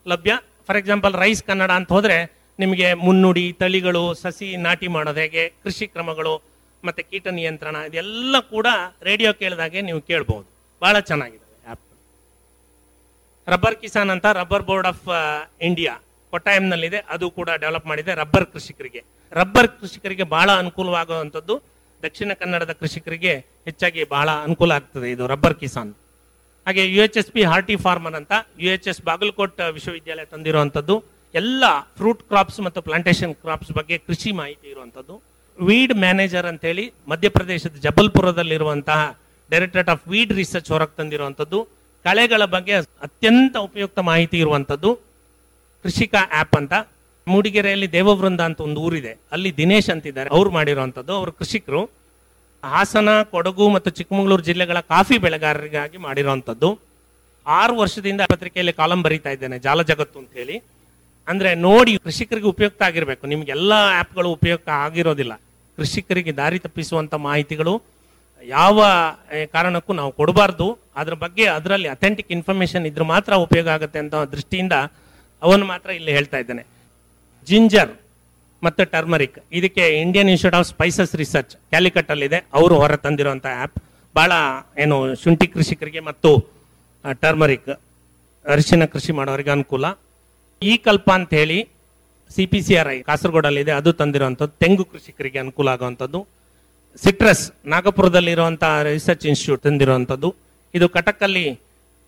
ಲಭ್ಯ. 0.06 0.34
ಫಾರ್ 0.68 0.78
ಎಕ್ಸಾಂಪಲ್ 0.78 1.14
ರೈಸ್ 1.14 1.44
ಕನ್ನಡ 1.44 1.72
ಅಂತ 1.72 1.90
ಹೋದರೆ 1.92 2.18
ನಿಮಗೆ 2.60 2.88
ಮುನ್ನುಡಿ, 2.94 3.46
ತಳಿಗಳು, 3.52 4.14
ಸಸಿ 4.14 4.56
ನಾಟಿ 4.56 4.88
ಮಾಡೋದು 4.88 5.20
ಹೇಗೆ, 5.20 5.44
ಕೃಷಿ 5.64 5.88
ಕ್ರಮಗಳು, 5.88 6.34
ಮತ್ತು 6.84 7.02
ಕೀಟ 7.10 7.28
ನಿಯಂತ್ರಣ 7.28 7.76
ಇದೆಲ್ಲ 7.76 8.36
ಕೂಡ 8.40 8.68
ರೇಡಿಯೋ 9.04 9.34
ಕೇಳಿದಾಗೆ 9.34 9.82
ನೀವು 9.82 10.02
ಕೇಳ್ಬೋದು. 10.02 10.48
ಭಾಳ 10.82 11.00
ಚೆನ್ನಾಗಿದೆ. 11.00 11.41
ರಬ್ಬರ್ 13.48 13.78
ಕಿಸಾನ್ 13.82 14.12
ಅಂತ 14.16 14.28
ರಬ್ಬರ್ 14.40 14.66
ಬೋರ್ಡ್ 14.70 14.90
ಆಫ್ 14.92 15.06
ಇಂಡಿಯಾ 15.70 15.94
ಕೊಟ್ಟಾಯಂನಲ್ಲಿದೆ 16.34 17.00
ಅದು 17.14 17.26
ಕೂಡ 17.38 17.50
ಡೆವಲಪ್ 17.64 17.88
ಮಾಡಿದೆ 17.92 18.12
ರಬ್ಬರ್ 18.22 18.46
ಕೃಷಿಕರಿಗೆ. 18.54 19.02
ರಬ್ಬರ್ 19.40 19.70
ಕೃಷಿಕರಿಗೆ 19.80 20.26
ಬಹಳ 20.36 20.50
ಅನುಕೂಲವಾಗುವಂಥದ್ದು 20.64 21.56
ದಕ್ಷಿಣ 22.04 22.32
ಕನ್ನಡದ 22.42 22.74
ಕೃಷಿಕರಿಗೆ 22.82 23.34
ಹೆಚ್ಚಾಗಿ 23.68 24.04
ಬಹಳ 24.14 24.30
ಅನುಕೂಲ 24.46 24.72
ಆಗ್ತದೆ 24.80 25.08
ಇದು 25.16 25.24
ರಬ್ಬರ್ 25.34 25.58
ಕಿಸಾನ್ 25.62 25.92
ಹಾಗೆ 26.68 26.84
U 26.94 27.02
H 27.08 27.18
S 27.22 27.32
P 27.36 27.44
horti 27.52 27.76
farmer 27.86 28.16
ಅಂತ 28.20 28.34
ಯು 28.64 28.70
ಎಚ್ 28.76 28.88
ಎಸ್ 28.92 29.02
ಬಾಗಲಕೋಟ್ 29.10 29.60
ವಿಶ್ವವಿದ್ಯಾಲಯ 29.78 30.26
ತಂದಿರುವಂಥದ್ದು. 30.34 30.96
ಎಲ್ಲ 31.34 31.64
ಫ್ರೂಟ್ 31.98 32.24
ಕ್ರಾಪ್ಸ್ 32.30 32.60
ಮತ್ತು 32.66 32.80
ಪ್ಲಾಂಟೇಶನ್ 32.88 33.34
ಕ್ರಾಪ್ಸ್ 33.44 33.72
ಬಗ್ಗೆ 33.78 33.98
ಕೃಷಿ 34.08 34.32
ಮಾಹಿತಿ 34.40 34.68
ಇರುವಂಥದ್ದು. 34.74 35.16
ವೀಡ್ 35.68 35.94
ಮ್ಯಾನೇಜರ್ 36.04 36.48
ಅಂತೇಳಿ 36.52 36.86
ಮಧ್ಯಪ್ರದೇಶದ 37.12 37.76
ಜಬಲ್ಪುರದಲ್ಲಿರುವಂತಹ 37.86 39.02
ಡೈರೆಕ್ಟರೇಟ್ 39.52 39.92
ಆಫ್ 39.94 40.04
ವೀಡ್ 40.12 40.34
ರಿಸರ್ಚ್ 40.42 40.70
ಹೊರಗೆ 40.74 40.96
ತಂದಿರುವಂಥದ್ದು. 41.00 41.60
ಕಳೆಗಳ 42.04 42.46
ಬಗ್ಗೆ 42.46 42.74
ಅತ್ಯಂತ 42.74 43.58
ಉಪಯುಕ್ತ 43.58 44.00
ಮಾಹಿತಿ 44.00 44.40
ಇರುವಂಥದ್ದು 44.40 45.00
ಕೃಷಿಕ 45.84 46.16
ಆ್ಯಪ್ 46.34 46.56
ಅಂತ. 46.56 46.74
ಮೂಡಿಗೆರೆಯಲ್ಲಿ 47.28 47.92
ದೇವವೃಂದ 47.92 48.42
ಅಂತ 48.42 48.62
ಒಂದು 48.62 48.82
ಊರಿದೆ. 48.82 49.18
ಅಲ್ಲಿ 49.32 49.58
ದಿನೇಶ್ 49.58 49.90
ಅಂತಿದ್ದಾರೆ. 49.90 50.30
ಅವ್ರು 50.30 50.52
ಮಾಡಿರುವಂಥದ್ದು. 50.52 51.14
ಅವರು 51.14 51.32
ಕೃಷಿಕರು. 51.32 51.90
ಹಾಸನ, 52.64 53.10
ಕೊಡಗು 53.24 53.70
ಮತ್ತು 53.70 53.90
ಚಿಕ್ಕಮಗಳೂರು 53.90 54.44
ಜಿಲ್ಲೆಗಳ 54.44 54.80
ಕಾಫಿ 54.80 55.18
ಬೆಳೆಗಾರರಿಗಾಗಿ 55.18 55.98
ಮಾಡಿರುವಂಥದ್ದು. 55.98 56.80
ಆರು 57.48 57.76
ವರ್ಷದಿಂದ 57.76 58.22
ಪತ್ರಿಕೆಯಲ್ಲಿ 58.22 58.74
ಕಾಲಂ 58.74 59.02
ಬರೀತಾ 59.02 59.30
ಇದ್ದೇನೆ, 59.30 59.60
ಜಾಲ 59.60 59.82
ಜಗತ್ತು 59.82 60.20
ಅಂತ 60.20 60.34
ಹೇಳಿ. 60.34 60.62
ಅಂದ್ರೆ 61.28 61.56
ನೋಡಿ 61.56 61.98
ಕೃಷಿಕರಿಗೆ 61.98 62.48
ಉಪಯುಕ್ತ 62.48 62.82
ಆಗಿರಬೇಕು. 62.82 63.28
ನಿಮಗೆಲ್ಲ 63.28 63.74
ಆ್ಯಪ್ಗಳು 63.74 64.30
ಉಪಯುಕ್ತ 64.30 64.70
ಆಗಿರೋದಿಲ್ಲ. 64.70 65.42
ಕೃಷಿಕರಿಗೆ 65.78 66.32
ದಾರಿ 66.32 66.60
ತಪ್ಪಿಸುವಂತ 66.60 67.14
ಮಾಹಿತಿಗಳು 67.14 67.82
ಯಾವ 68.58 68.84
ಕಾರಣಕ್ಕೂ 69.56 69.94
ನಾವು 70.00 70.12
ಕೊಡಬಾರ್ದು. 70.20 70.68
ಅದ್ರ 71.02 71.16
ಬಗ್ಗೆ 71.24 71.46
ಅದರಲ್ಲಿ 71.58 71.90
ಅಥೆಂಟಿಕ್ 71.96 72.32
ಇನ್ಫಾರ್ಮೇಶನ್ 72.38 72.86
ಇದ್ರೆ 72.90 73.06
ಮಾತ್ರ 73.14 73.34
ಉಪಯೋಗ 73.46 73.68
ಆಗುತ್ತೆ 73.76 74.00
ಅಂತ 74.04 74.16
ದೃಷ್ಟಿಯಿಂದ 74.36 74.76
ಅವನು 75.42 75.66
ಮಾತ್ರ 75.72 75.90
ಇಲ್ಲಿ 76.00 76.12
ಹೇಳ್ತಾ 76.18 76.40
ಇದ್ದಾನೆ. 76.44 76.64
ಜಿಂಜರ್ 77.48 77.94
ಮತ್ತು 78.64 78.84
ಟರ್ಮರಿಕ್ 78.96 79.38
ಇದಕ್ಕೆ 79.60 79.86
Indian 80.02 80.30
institute 80.34 80.58
of 80.60 80.68
spices 80.74 81.14
research 81.22 81.54
ಕ್ಯಾಲಿಕಟ್ಟಲ್ಲಿದೆ 81.72 82.40
ಅವರು 82.60 82.76
ಹೊರ 82.82 82.96
ತಂದಿರುವಂಥ 83.06 83.46
ಆ್ಯಪ್ 83.60 83.78
ಬಹಳ 84.16 84.32
ಏನು, 84.84 84.98
ಶುಂಠಿ 85.24 85.48
ಕೃಷಿಕರಿಗೆ 85.56 86.02
ಮತ್ತು 86.10 86.32
ಟರ್ಮರಿಕ್ 87.24 87.70
ಅರಿಶಿನ 88.46 88.86
ಕೃಷಿ 88.94 89.12
ಮಾಡೋರಿಗೆ 89.20 89.52
ಅನುಕೂಲ. 89.56 89.86
ಈ 90.62 90.74
ಕಲ್ಪ 90.88 91.08
ಅಂತ 91.20 91.32
ಹೇಳಿ 91.40 91.60
C 92.36 92.44
P 92.52 92.60
C 92.66 92.74
R 92.82 92.90
I 92.96 92.98
ಕಾಸರಗೋಡಲ್ಲಿದೆ. 93.10 93.72
ಅದು 93.80 93.92
ತಂದಿರುವಂಥದ್ದು. 94.02 94.54
ತೆಂಗು 94.64 94.84
ಕೃಷಿಕರಿಗೆ 94.92 95.40
ಅನುಕೂಲ 95.44 95.70
ಆಗುವಂಥದ್ದು. 95.76 96.20
ಸಿಟ್ರಸ್ 96.96 97.52
ನಾಗಪುರದಲ್ಲಿ 97.66 98.32
ಇರುವಂಥ 98.32 98.64
ರಿಸರ್ಚ್ 98.84 99.26
ಇನ್ಸ್ಟಿಟ್ಯೂಟ್ 99.26 99.64
ತಂದಿರುವಂಥದ್ದು. 99.64 100.36
ಇದು 100.74 100.90
ಕಟಕಲ್ಲಿ 100.90 101.60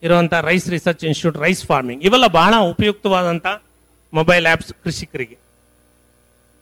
ಇರುವಂಥ 0.03 0.33
rice 0.33 0.69
research 0.69 1.03
institute 1.05 1.37
rice 1.37 1.65
farming 1.65 2.03
ಇವೆಲ್ಲ 2.03 2.27
ಬಹಳ 2.27 2.53
ಉಪಯುಕ್ತವಾದಂಥ 2.71 3.47
ಮೊಬೈಲ್ 4.13 4.45
ಆ್ಯಪ್ಸ್ 4.45 4.73
ಕೃಷಿಕರಿಗೆ. 4.83 5.37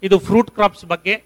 ಇದು 0.03 0.19
ಫ್ರೂಟ್ 0.19 0.51
ಕ್ರಾಪ್ಸ್ 0.51 0.85
ಬಗ್ಗೆ 0.85 1.23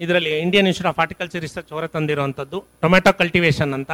ಇದರಲ್ಲಿ 0.00 0.38
Indian 0.38 0.66
institute 0.66 0.92
of 0.94 0.98
horticulture 0.98 1.40
research 1.40 1.72
ಹೊರ 1.72 1.86
ತಂದಿರುವಂಥದ್ದು. 1.86 2.64
ಟೊಮೆಟೊ 2.80 3.12
ಕಲ್ಟಿವೇಶನ್ 3.12 3.74
ಅಂತ. 3.74 3.90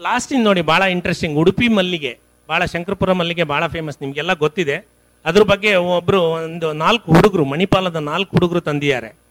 ಲಾಸ್ಟಿಂದ 0.00 0.44
ನೋಡಿ 0.44 0.62
ಬಹಳ 0.62 0.82
ಇಂಟ್ರೆಸ್ಟಿಂಗ್ 0.82 1.38
ಉಡುಪಿ 1.38 1.68
ಮಲ್ಲಿಗೆ, 1.68 2.18
ಬಹಳ 2.48 2.64
ಶಂಕರಪುರ 2.64 3.12
ಮಲ್ಲಿಗೆ 3.12 3.44
ಬಹಳ 3.44 3.66
ಫೇಮಸ್ 3.66 3.98
ನಿಮಗೆಲ್ಲ 4.00 4.32
ಗೊತ್ತಿದೆ. 4.34 4.76
ಅದ್ರ 5.24 5.42
ಬಗ್ಗೆ 5.42 5.74
ಒಬ್ಬರು 5.74 6.22
ಒಂದು 6.22 6.72
ನಾಲ್ಕು 6.72 7.12
ಹುಡುಗರು, 7.14 7.44
ಮಣಿಪಾಲದ 7.44 7.96
ನಾಲ್ಕು 7.96 8.30
ಹುಡುಗರು 8.36 8.60
ತಂದಿದ್ದಾರೆ. 8.60 9.21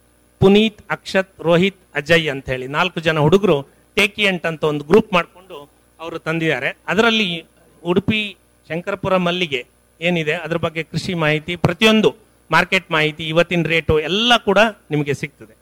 ಪುನೀತ್, 0.42 0.80
ಅಕ್ಷತ್, 0.90 1.32
ರೋಹಿತ್, 1.40 1.80
ಅಜಯ್ 1.94 2.28
ಅಂತ 2.30 2.48
ಹೇಳಿ 2.48 2.66
ನಾಲ್ಕು 2.66 3.00
ಜನ 3.00 3.18
ಹುಡುಗರು 3.18 3.56
ಟೇಕಿಯಂಟ್ 3.94 4.46
ಅಂತ 4.46 4.64
ಒಂದು 4.64 4.84
ಗ್ರೂಪ್ 4.84 5.12
ಮಾಡಿಕೊಂಡು 5.12 5.56
ಅವರು 6.00 6.18
ತಂದಿದ್ದಾರೆ. 6.18 6.76
ಅದರಲ್ಲಿ 6.88 7.44
ಉಡುಪಿ 7.84 8.36
ಶಂಕರಪುರ 8.68 9.16
ಮಲ್ಲಿಗೆ 9.16 9.60
ಏನಿದೆ, 10.00 10.32
ಅದ್ರ 10.32 10.56
ಬಗ್ಗೆ 10.56 10.82
ಕೃಷಿ 10.82 11.14
ಮಾಹಿತಿ, 11.14 11.56
ಪ್ರತಿಯೊಂದು 11.56 12.16
ಮಾರ್ಕೆಟ್ 12.50 12.90
ಮಾಹಿತಿ, 12.90 13.28
ಇವತ್ತಿನ 13.28 13.62
ರೇಟು 13.66 14.00
ಎಲ್ಲ 14.00 14.32
ಕೂಡ 14.36 14.58
ನಿಮಗೆ 14.90 15.14
ಸಿಗ್ತದೆ. 15.14 15.54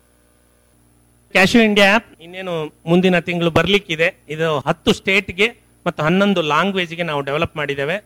ಕ್ಯಾಶು 1.35 1.59
ಇಂಡಿಯಾ 1.63 1.91
ಆ್ಯಪ್ 1.91 2.23
ಇನ್ನೇನು 2.23 2.55
ಮುಂದಿನ 2.87 3.19
ತಿಂಗಳು 3.19 3.51
ಬರಲಿಕ್ಕಿದೆ. 3.51 4.09
ಇದು 4.29 4.59
ಹತ್ತು 4.59 4.93
ಸ್ಟೇಟ್ಗೆ 4.93 5.49
ಮತ್ತು 5.87 6.03
ಹನ್ನೊಂದು 6.03 6.43
ಲ್ಯಾಂಗ್ವೇಜ್ಗೆ 6.43 7.03
ನಾವು 7.03 7.21
ಡೆವಲಪ್ 7.21 7.57
ಮಾಡಿದ್ದೇವೆ. 7.57 7.97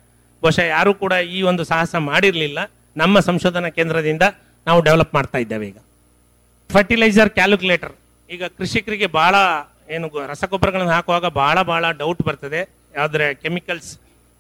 ಬಹುಶಃ 0.43 0.62
ಯಾರು 0.62 0.94
ಕೂಡ 0.94 1.12
ಈ 1.12 1.43
ಒಂದು 1.43 1.65
ಸಾಹಸ 1.65 1.94
ಮಾಡಿರಲಿಲ್ಲ. 2.11 2.59
ನಮ್ಮ 2.97 3.20
ಸಂಶೋಧನಾ 3.20 3.69
ಕೇಂದ್ರದಿಂದ 3.69 4.23
ನಾವು 4.67 4.81
ಡೆವಲಪ್ 4.82 5.15
ಮಾಡ್ತಾ 5.15 5.38
ಇದ್ದೇವೆ 5.38 5.67
ಈಗ. 5.69 5.79
ಫರ್ಟಿಲೈಸರ್ 6.71 7.31
ಕ್ಯಾಲ್ಕುಲೇಟರ್ 7.39 7.95
ಈಗ 8.31 8.45
ಕೃಷಿಕರಿಗೆ 8.59 9.09
ಬಹಳ 9.19 9.35
ಏನು 9.97 10.07
ರಸಗೊಬ್ಬರಗಳನ್ನು 10.33 10.95
ಹಾಕುವಾಗ 10.97 11.27
ಬಹಳ 11.41 11.57
ಬಹಳ 11.71 11.85
ಡೌಟ್ 12.01 12.23
ಬರ್ತದೆ. 12.29 12.61
ಆದರೆ 13.05 13.27
ಕೆಮಿಕಲ್ಸ್ 13.43 13.91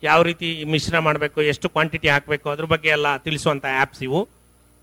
ಯಾವ 0.02 0.20
ರೀತಿ 0.28 0.48
ಮಿಶ್ರ 0.72 0.98
ಮಾಡಬೇಕು, 1.06 1.38
ಎಷ್ಟು 1.52 1.66
ಕ್ವಾಂಟಿಟಿ 1.74 2.08
ಹಾಕಬೇಕು, 2.14 2.46
ಅದ್ರ 2.54 2.66
ಬಗ್ಗೆ 2.72 2.90
ಎಲ್ಲ 2.96 3.08
ತಿಳಿಸುವಂತ 3.26 3.64
ಆಪ್ಸ್ 3.82 4.02
ಇವು. 4.06 4.20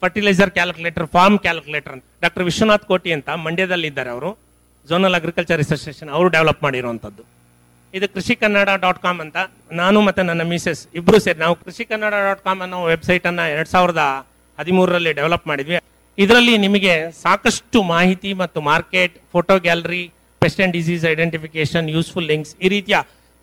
ಫರ್ಟಿಲೈಸರ್ 0.04 0.52
ಕ್ಯಾಲ್ಕುಲೇಟರ್ 0.58 1.08
ಫಾರ್ಮ್ 1.16 1.38
ಕ್ಯಾಲ್ಕುಲೇಟರ್ 1.46 1.94
ಅಂತ. 1.96 2.06
ಡಾಕ್ಟರ್ 2.24 2.46
ವಿಶ್ವನಾಥ್ 2.50 2.86
ಕೋಟಿ 2.92 3.10
ಅಂತ 3.18 3.30
ಮಂಡ್ಯದಲ್ಲಿ 3.46 3.88
ಇದ್ದಾರೆ 3.92 4.12
ಅವರು. 4.16 4.32
ಝೋನಲ್ 4.90 5.16
ಅಗ್ರಿಕಲ್ಚರ್ 5.20 5.60
ರಿಸರ್ಚ್ 5.64 5.84
ಸ್ಟೇಷನ್ 5.86 6.10
ಅವರು 6.18 6.28
ಡೆವಲಪ್ 6.36 6.62
ಮಾಡಿರುವಂಥದ್ದು. 6.66 7.24
ಇದು 7.98 8.08
ಕೃಷಿ 8.16 8.34
ಕನ್ನಡ 8.44 8.70
ಡಾಟ್ 8.86 9.00
ಕಾಮ್ 9.06 9.20
ಅಂತ. 9.26 9.38
ನಾನು 9.82 9.98
ಮತ್ತು 10.08 10.22
ನನ್ನ 10.30 10.44
ಮಿಸಸ್ 10.54 10.82
ಇಬ್ಬರು 11.00 11.18
ಸೇರಿ, 11.26 11.40
ನಾವು 11.46 11.56
ಕೃಷಿ 11.66 11.84
ಕನ್ನಡ 11.92 12.14
ಡಾಟ್ 12.28 12.44
ಕಾಮ್ 12.48 12.62
ಅನ್ನೋ 12.66 12.80
ವೆಬ್ಸೈಟನ್ನು 12.94 13.46
ಎರಡ್ 13.56 13.70
ಸಾವಿರದ 13.76 14.04
ಹದಿಮೂರರಲ್ಲಿ 14.60 15.14
ಡೆವಲಪ್ 15.20 15.48
ಮಾಡಿದ್ವಿ. 15.52 15.78
ಇದರಲ್ಲಿ 16.24 16.54
ನಿಮಗೆ 16.66 16.94
ಸಾಕಷ್ಟು 17.24 17.80
ಮಾಹಿತಿ 17.92 18.32
ಮತ್ತು 18.42 18.60
market, 18.72 19.14
photo 19.34 19.54
gallery 19.66 20.02
pest 20.42 20.62
and 20.64 20.74
disease 20.78 21.04
identification 21.12 21.88
useful 21.96 22.28
links 22.32 22.54
ಈ 22.66 22.70
ರೀತಿಯ 22.74 22.98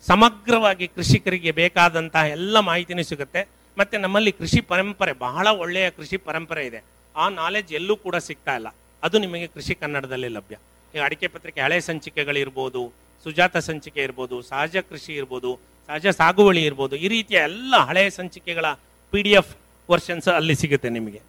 ಸಮಗ್ರವಾಗಿ 0.05 0.85
ಕೃಷಿಕರಿಗೆ 0.97 1.51
ಬೇಕಾದಂತಹ 1.61 2.23
ಎಲ್ಲ 2.35 2.55
ಮಾಹಿತಿನೂ 2.69 3.03
ಸಿಗುತ್ತೆ. 3.11 3.41
ಮತ್ತೆ 3.79 3.95
ನಮ್ಮಲ್ಲಿ 4.03 4.31
ಕೃಷಿ 4.41 4.61
ಪರಂಪರೆ, 4.71 5.13
ಬಹಳ 5.25 5.47
ಒಳ್ಳೆಯ 5.63 5.87
ಕೃಷಿ 5.97 6.17
ಪರಂಪರೆ 6.27 6.63
ಇದೆ. 6.69 6.79
ಆ 7.15 7.25
ನಾಲೆಜ್ 7.41 7.71
ಎಲ್ಲೂ 7.79 7.95
ಕೂಡ 8.05 8.15
ಸಿಗ್ತಾ 8.27 8.53
ಇಲ್ಲ. 8.59 8.69
ಅದು 9.03 9.17
ನಿಮಗೆ 9.25 9.47
ಕೃಷಿ 9.55 9.73
ಕನ್ನಡದಲ್ಲಿ 9.81 10.29
ಲಭ್ಯ. 10.37 10.55
ಈಗ 10.93 11.01
ಅಡಿಕೆ 11.07 11.27
ಪತ್ರಿಕೆ 11.33 11.61
ಹಳೆ 11.65 11.79
ಸಂಚಿಕೆಗಳಿರ್ಬೋದು, 11.89 12.83
ಸುಜಾತ 13.25 13.57
ಸಂಚಿಕೆ 13.69 14.01
ಇರ್ಬೋದು, 14.07 14.37
ಸಹಜ 14.51 14.77
ಕೃಷಿ 14.91 15.11
ಇರ್ಬೋದು, 15.19 15.51
ಸಹಜ 15.89 16.07
ಸಾಗುವಳಿ 16.21 16.63
ಇರ್ಬೋದು, 16.69 16.95
ಈ 17.05 17.07
ರೀತಿಯ 17.15 17.39
ಎಲ್ಲ 17.49 17.75
ಹಳೆಯ 17.89 18.09
ಸಂಚಿಕೆಗಳ 18.19 18.65
ಪಿ 19.13 19.21
ಡಿ 19.25 19.33
ಎಫ್ 19.41 19.51
ವರ್ಷನ್ಸ್ 19.89 20.29
ಅಲ್ಲಿ 20.39 20.55
ಸಿಗುತ್ತೆ 20.61 20.89
ನಿಮಗೆ. 20.97 21.21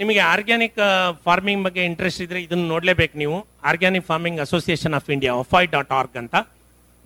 ನಿಮಗೆ 0.00 0.18
ಆರ್ಗ್ಯಾನಿಕ್ 0.18 0.78
ಫಾರ್ಮಿಂಗ್ 1.24 1.64
ಬಗ್ಗೆ 1.64 1.84
ಇಂಟ್ರೆಸ್ಟ್ 1.84 2.22
ಇದ್ರೆ 2.22 2.42
ಇದನ್ನು 2.42 2.68
ನೋಡಲೇಬೇಕು 2.68 3.18
ನೀವು. 3.18 3.46
Organic 3.64 4.06
farming 4.06 4.40
association 4.40 4.94
of 4.94 5.10
India 5.10 5.34
OFAI 5.34 5.66
dot 5.66 5.92
org 5.92 6.16
ಅಂತ. 6.16 6.34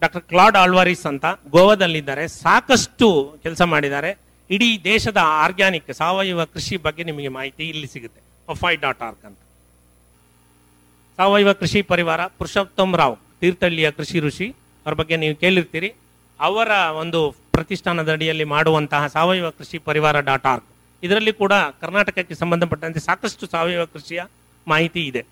ಡಾಕ್ಟರ್ 0.01 0.21
ಕ್ಲಾಡ್ 0.21 0.57
ಆಲ್ವಾರಿಸ್ 0.57 1.07
ಅಂತ 1.07 1.25
ಗೋವಾದಲ್ಲಿದ್ದಾರೆ. 1.51 2.29
ಸಾಕಷ್ಟು 2.29 3.37
ಕೆಲಸ 3.43 3.63
ಮಾಡಿದ್ದಾರೆ. 3.63 4.19
ಇಡೀ 4.51 4.81
ದೇಶದ 4.85 5.17
ಆರ್ಗ್ಯಾನಿಕ್ 5.23 5.95
ಸಾವಯವ 5.95 6.45
ಕೃಷಿ 6.45 6.77
ಬಗ್ಗೆ 6.77 7.03
ನಿಮಗೆ 7.03 7.29
ಮಾಹಿತಿ 7.29 7.69
ಇಲ್ಲಿ 7.69 7.87
ಸಿಗುತ್ತೆ. 7.87 8.21
ಒಫೈ 8.49 8.77
ಡಾಟ್ 8.77 9.03
ಆರ್ಗ್ 9.03 9.25
ಅಂತ. 9.25 9.39
ಸಾವಯವ 11.17 11.53
ಕೃಷಿ 11.53 11.83
ಪರಿವಾರ 11.83 12.27
ಪುರುಷೋತ್ತಮ್ 12.27 12.97
ರಾವ್, 12.97 13.17
ತೀರ್ಥಹಳ್ಳಿಯ 13.41 13.91
ಕೃಷಿ 13.91 14.21
ಋಷಿ. 14.21 14.49
ಅವ್ರ 14.87 14.95
ಬಗ್ಗೆ 14.95 15.17
ನೀವು 15.17 15.37
ಕೇಳಿರ್ತೀರಿ. 15.37 15.95
ಅವರ 16.41 16.69
ಒಂದು 17.03 17.35
ಪ್ರತಿಷ್ಠಾನದ 17.53 18.13
ಅಡಿಯಲ್ಲಿ 18.13 18.45
ಮಾಡುವಂತಹ 18.45 19.07
ಸಾವಯವ 19.07 19.51
ಕೃಷಿ 19.51 19.79
ಪರಿವಾರ 19.79 20.21
ಡಾಟ್ 20.21 20.47
ಆರ್ಗ್ 20.47 20.65
ಇದರಲ್ಲಿ 21.05 21.33
ಕೂಡ 21.43 21.55
ಕರ್ನಾಟಕಕ್ಕೆ 21.83 22.35
ಸಂಬಂಧಪಟ್ಟಂತೆ 22.43 23.01
ಸಾಕಷ್ಟು 23.07 23.45
ಸಾವಯವ 23.55 23.85
ಕೃಷಿಯ 23.95 24.21
ಮಾಹಿತಿ 24.73 25.03
ಇದೆ. 25.11 25.23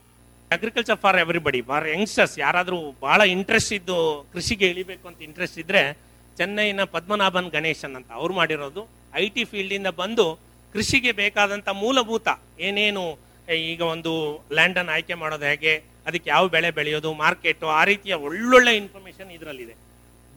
Agriculture 0.57 0.99
for 1.05 1.19
everybody 1.25 1.61
for 1.69 1.87
youngsters 1.93 2.35
ಯಾರಾದರೂ 2.45 2.79
ಬಹಳ 3.05 3.21
ಇಂಟ್ರೆಸ್ಟ್ 3.35 3.73
ಇದ್ದು 3.79 3.99
ಕೃಷಿಗೆ 4.33 4.67
ಇಳಿಬೇಕು 4.73 5.05
ಅಂತ 5.11 5.21
ಇಂಟ್ರೆಸ್ಟ್ 5.29 5.59
ಇದ್ದರೆ 5.63 5.83
ಚೆನ್ನೈನ 6.39 6.85
ಪದ್ಮನಾಭನ್ 6.97 7.49
ಗಣೇಶನ್ 7.57 7.95
ಅಂತ 7.99 8.11
ಅವ್ರು 8.21 8.35
ಮಾಡಿರೋದು. 8.41 8.83
ಐ 9.23 9.25
ಟಿ 9.35 9.45
ಫೀಲ್ಡಿಂದ 9.53 9.91
ಬಂದು 10.03 10.27
ಕೃಷಿಗೆ 10.75 11.13
ಬೇಕಾದಂಥ 11.23 11.69
ಮೂಲಭೂತ 11.83 12.29
ಏನೇನು 12.69 13.05
ಈಗ 13.73 13.83
ಒಂದು 13.95 14.13
ಲ್ಯಾಂಡನ್ನು 14.57 14.93
ಆಯ್ಕೆ 14.97 15.15
ಮಾಡೋದು 15.23 15.47
ಹೇಗೆ, 15.51 15.73
ಅದಕ್ಕೆ 16.09 16.29
ಯಾವ 16.35 16.45
ಬೆಳೆ 16.55 16.71
ಬೆಳೆಯೋದು 16.79 17.11
ಮಾರ್ಕೆಟು 17.23 17.67
ಆ 17.79 17.83
ರೀತಿಯ 17.91 18.15
ಒಳ್ಳೊಳ್ಳೆ 18.27 18.73
ಇನ್ಫಾರ್ಮೇಶನ್ 18.83 19.31
ಇದರಲ್ಲಿದೆ. 19.37 19.75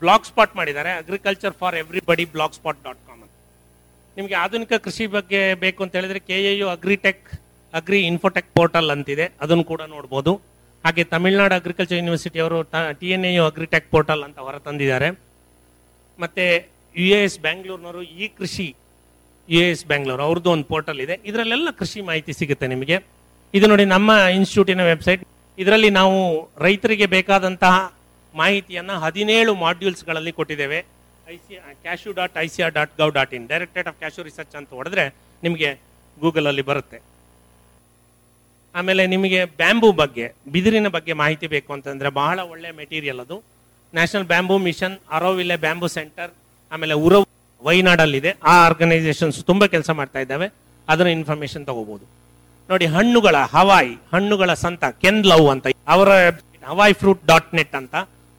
ಬ್ಲಾಗ್ 0.02 0.26
ಸ್ಪಾಟ್ 0.30 0.56
ಮಾಡಿದ್ದಾರೆ. 0.60 0.92
Agriculture 1.02 1.56
for 1.62 1.78
everybody 1.84 2.26
blog 2.36 2.56
spot 2.60 2.82
dot 2.88 3.02
ನಿಮಗೆ 4.18 4.36
ಆಧುನಿಕ 4.44 4.74
ಕೃಷಿ 4.86 5.06
ಬಗ್ಗೆ 5.16 5.40
ಬೇಕು 5.64 5.80
ಅಂತ 5.86 5.94
ಹೇಳಿದ್ರೆ 5.98 6.20
K 6.30 6.38
A 6.50 6.52
U 6.60 6.68
agritech 6.76 7.26
agri 7.80 8.00
infotech 8.12 8.50
portal 8.58 8.90
ಅಂತಿದೆ. 8.94 9.26
ಅದನ್ನು 9.44 9.66
ಕೂಡ 9.72 9.82
ನೋಡ್ಬೋದು. 9.96 10.34
ಹಾಗೆ 10.86 11.04
ತಮಿಳುನಾಡು 11.14 11.56
ಅಗ್ರಿಕಲ್ಚರ್ 11.60 11.98
ಯೂನಿವರ್ಸಿಟಿ 12.00 12.40
ಅವರು 12.44 12.58
T 13.00 13.08
N 13.16 13.26
A 13.30 13.32
U 13.36 13.44
agritech 13.52 13.88
portal 13.94 14.22
ಅಂತ 14.28 14.38
ಹೊರತಂದಿದ್ದಾರೆ 14.48 15.10
ಮತ್ತೆ 16.24 16.46
ಯು 16.96 17.08
ಎ 17.18 17.22
ಎಸ್ 17.28 17.38
ಬ್ಯಾಂಗ್ಳೂರ್ನವರು 17.46 18.02
ಈ 18.24 18.28
ಕೃಷಿ 18.40 18.68
ಯು 19.50 19.60
ಎ 19.66 19.70
ಎಸ್ 19.74 19.86
ಬ್ಯಾಂಗ್ಳೂರ್ 19.92 20.22
ಅವ್ರದ್ದು 20.28 20.50
ಒಂದು 20.56 20.68
ಪೋರ್ಟಲ್ 20.74 21.00
ಇದೆ. 21.06 21.16
ಇದರಲ್ಲೆಲ್ಲ 21.30 21.72
ಕೃಷಿ 21.82 22.00
ಮಾಹಿತಿ 22.10 22.34
ಸಿಗುತ್ತೆ 22.40 22.68
ನಿಮಗೆ. 22.74 22.98
ಇದು 23.54 23.66
ನೋಡಿ 23.72 23.86
ನಮ್ಮ 23.96 24.12
ಇನ್ಸ್ಟಿಟ್ಯೂಟಿನ 24.38 24.84
ವೆಬ್ಸೈಟ್ 24.92 25.22
ಇದರಲ್ಲಿ 25.58 25.90
ನಾವು 26.00 26.18
ರೈತರಿಗೆ 26.66 27.08
ಬೇಕಾದಂತಹ 27.18 27.76
ಮಾಹಿತಿಯನ್ನು 28.34 28.96
ಹದಿನೇಳು 29.06 29.52
ಮಾಡ್ಯೂಲ್ಸ್ಗಳಲ್ಲಿ 29.66 30.34
ಕೊಟ್ಟಿದ್ದೇವೆ. 30.40 30.80
I 31.34 31.36
C 31.36 31.56
cashew 31.84 32.10
dot 32.18 32.36
I 32.38 32.48
C 32.54 32.62
R 32.66 32.74
dot 32.74 32.92
gov 33.02 33.08
dot 33.18 33.34
in 33.38 33.46
directorate 33.52 33.88
of 33.92 33.98
cashew 34.02 34.24
research 34.30 34.56
ಅಂತ 34.60 34.70
ಹೊಡೆದ್ರೆ 34.80 35.06
ನಿಮಗೆ 35.44 35.70
ಗೂಗಲಲ್ಲಿ 36.20 36.64
ಬರುತ್ತೆ. 36.70 36.98
ಆಮೇಲೆ 38.76 39.04
ನಿಮಗೆ 39.14 39.40
ಬ್ಯಾಂಬೂ 39.62 39.90
ಬಗ್ಗೆ, 40.02 40.26
ಬಿದಿರಿನ 40.54 40.88
ಬಗ್ಗೆ 40.96 41.14
ಮಾಹಿತಿ 41.14 41.48
ಬೇಕು 41.56 41.74
ಅಂತಂದ್ರೆ 41.74 42.10
ಬಹಳ 42.22 42.40
ಒಳ್ಳೆ 42.54 42.72
ಮೆಟೀರಿಯಲ್ 42.82 43.20
ಅದು. 43.26 43.38
National 43.94 44.28
bamboo 44.34 44.58
mission 44.68 44.96
Auroville 45.12 45.56
bamboo 45.66 45.88
centre 45.98 46.32
ಆಮೇಲೆ 46.72 46.96
ಉರವ್ 47.06 47.26
ವೈನಾಡಲ್ಲಿದೆ. 47.68 48.32
ಆ 48.44 48.54
ಆರ್ಗನೈಸೇಷನ್ಸ್ 48.66 49.38
ತುಂಬಾ 49.50 49.68
ಕೆಲಸ 49.76 49.90
ಮಾಡ್ತಾ 50.00 50.20
ಇದ್ದಾವೆ. 50.20 50.48
ಅದರ 50.88 51.08
ಇನ್ಫಾರ್ಮೇಶನ್ 51.18 51.66
ತಗೋಬಹುದು 51.66 52.06
ನೋಡಿ, 52.70 52.86
ಹಣ್ಣುಗಳ, 52.96 53.36
ಹವಾಯಿ, 53.56 53.94
ಹಣ್ಣುಗಳ 54.14 54.52
ಸಂತ 54.66 54.84
ಕೆನ್ 55.04 55.22
ಲವ್ 55.32 55.48
ಅಂತ, 55.54 55.68
ಅವರ 55.96 56.10
ಹವಾಯ್ 56.70 56.96
ಫ್ರೂಟ್ 57.02 57.24
ಡಾಟ್ 57.26 57.50
ನೆಟ್ 57.58 57.76
ಅಂತ. 57.82 57.96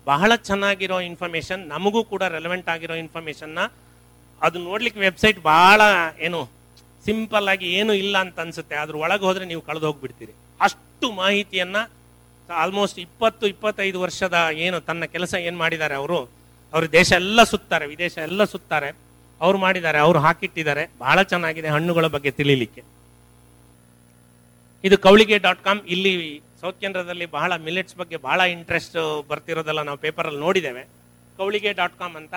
ಬಹಳ 0.07 0.35
ಚೆನ್ನಾಗಿರೋ 0.49 1.01
ಇನ್ಫಾರ್ಮೇಶನ್ 1.11 1.63
ನಮಗೂ 1.69 2.05
ಕೂಡ 2.05 2.23
ರೆಲೆವೆಂಟ್ 2.37 2.69
ಆಗಿರೋ 2.69 2.95
ಇನ್ಫಾರ್ಮೇಶನ್ನ 2.95 3.61
ಅದು 4.43 4.59
ನೋಡ್ಲಿಕ್ಕೆ 4.59 5.01
ವೆಬ್ಸೈಟ್ 5.01 5.39
ಬಹಳ 5.43 5.81
ಏನು 6.27 6.41
ಸಿಂಪಲ್ 7.05 7.49
ಆಗಿ 7.49 7.67
ಏನು 7.79 7.93
ಇಲ್ಲ 7.95 8.19
ಅಂತ 8.19 8.41
ಅನ್ಸುತ್ತೆ. 8.41 8.77
ಅದ್ರ 8.77 8.97
ಒಳಗೆ 8.97 9.25
ಹೋದ್ರೆ 9.25 9.45
ನೀವು 9.45 9.61
ಕಳೆದು 9.61 9.87
ಹೋಗ್ಬಿಡ್ತೀರಿ. 9.87 10.33
ಅಷ್ಟು 10.61 11.13
ಮಾಹಿತಿಯನ್ನ 11.13 11.77
ಆಲ್ಮೋಸ್ಟ್ 12.51 12.99
ಇಪ್ಪತ್ತು, 12.99 13.47
ಇಪ್ಪತ್ತೈದು 13.47 14.01
ವರ್ಷದ 14.01 14.37
ಏನು 14.53 14.81
ತನ್ನ 14.81 15.05
ಕೆಲಸ 15.05 15.35
ಏನು 15.35 15.59
ಮಾಡಿದ್ದಾರೆ 15.59 15.95
ಅವರು? 15.95 16.19
ಅವರು 16.73 16.93
ದೇಶ 16.93 17.13
ಎಲ್ಲ 17.13 17.43
ಸುತ್ತಾರೆ, 17.43 17.87
ವಿದೇಶ 17.87 18.19
ಎಲ್ಲ 18.19 18.45
ಸುತ್ತಾರೆ. 18.45 18.91
ಅವ್ರು 19.41 19.59
ಮಾಡಿದ್ದಾರೆ, 19.59 19.99
ಅವ್ರು 19.99 20.19
ಹಾಕಿಟ್ಟಿದ್ದಾರೆ. 20.19 20.91
ಬಹಳ 20.99 21.23
ಚೆನ್ನಾಗಿದೆ 21.23 21.69
ಹಣ್ಣುಗಳ 21.69 22.07
ಬಗ್ಗೆ 22.07 22.31
ತಿಳಿಲಿಕ್ಕೆ. 22.31 22.83
ಇದು 24.85 24.99
ಕವಳಿಗೆ 24.99 25.39
ಡಾಟ್ 25.39 25.65
ಕಾಮ್ 25.65 25.81
ಇಲ್ಲಿ 25.87 26.43
ಸೌತ್ 26.61 26.79
ಕೇಂದ್ರದಲ್ಲಿ 26.83 27.27
ಬಹಳ 27.39 27.53
ಮಿಲೆಟ್ಸ್ 27.67 27.97
ಬಗ್ಗೆ 28.01 28.17
ಬಹಳ 28.29 28.41
ಇಂಟ್ರೆಸ್ಟ್ 28.57 28.97
ಬರ್ತಿರೋದೆಲ್ಲ 29.31 29.83
ನಾವು 29.89 29.99
ಪೇಪರಲ್ಲಿ 30.05 30.41
ನೋಡಿದ್ದೇವೆ. 30.47 30.85
ಕೌಳಿಗೆ 31.39 31.73
ಡಾಟ್ 31.81 31.97
ಕಾಮ್ 32.03 32.17
ಅಂತ. 32.21 32.35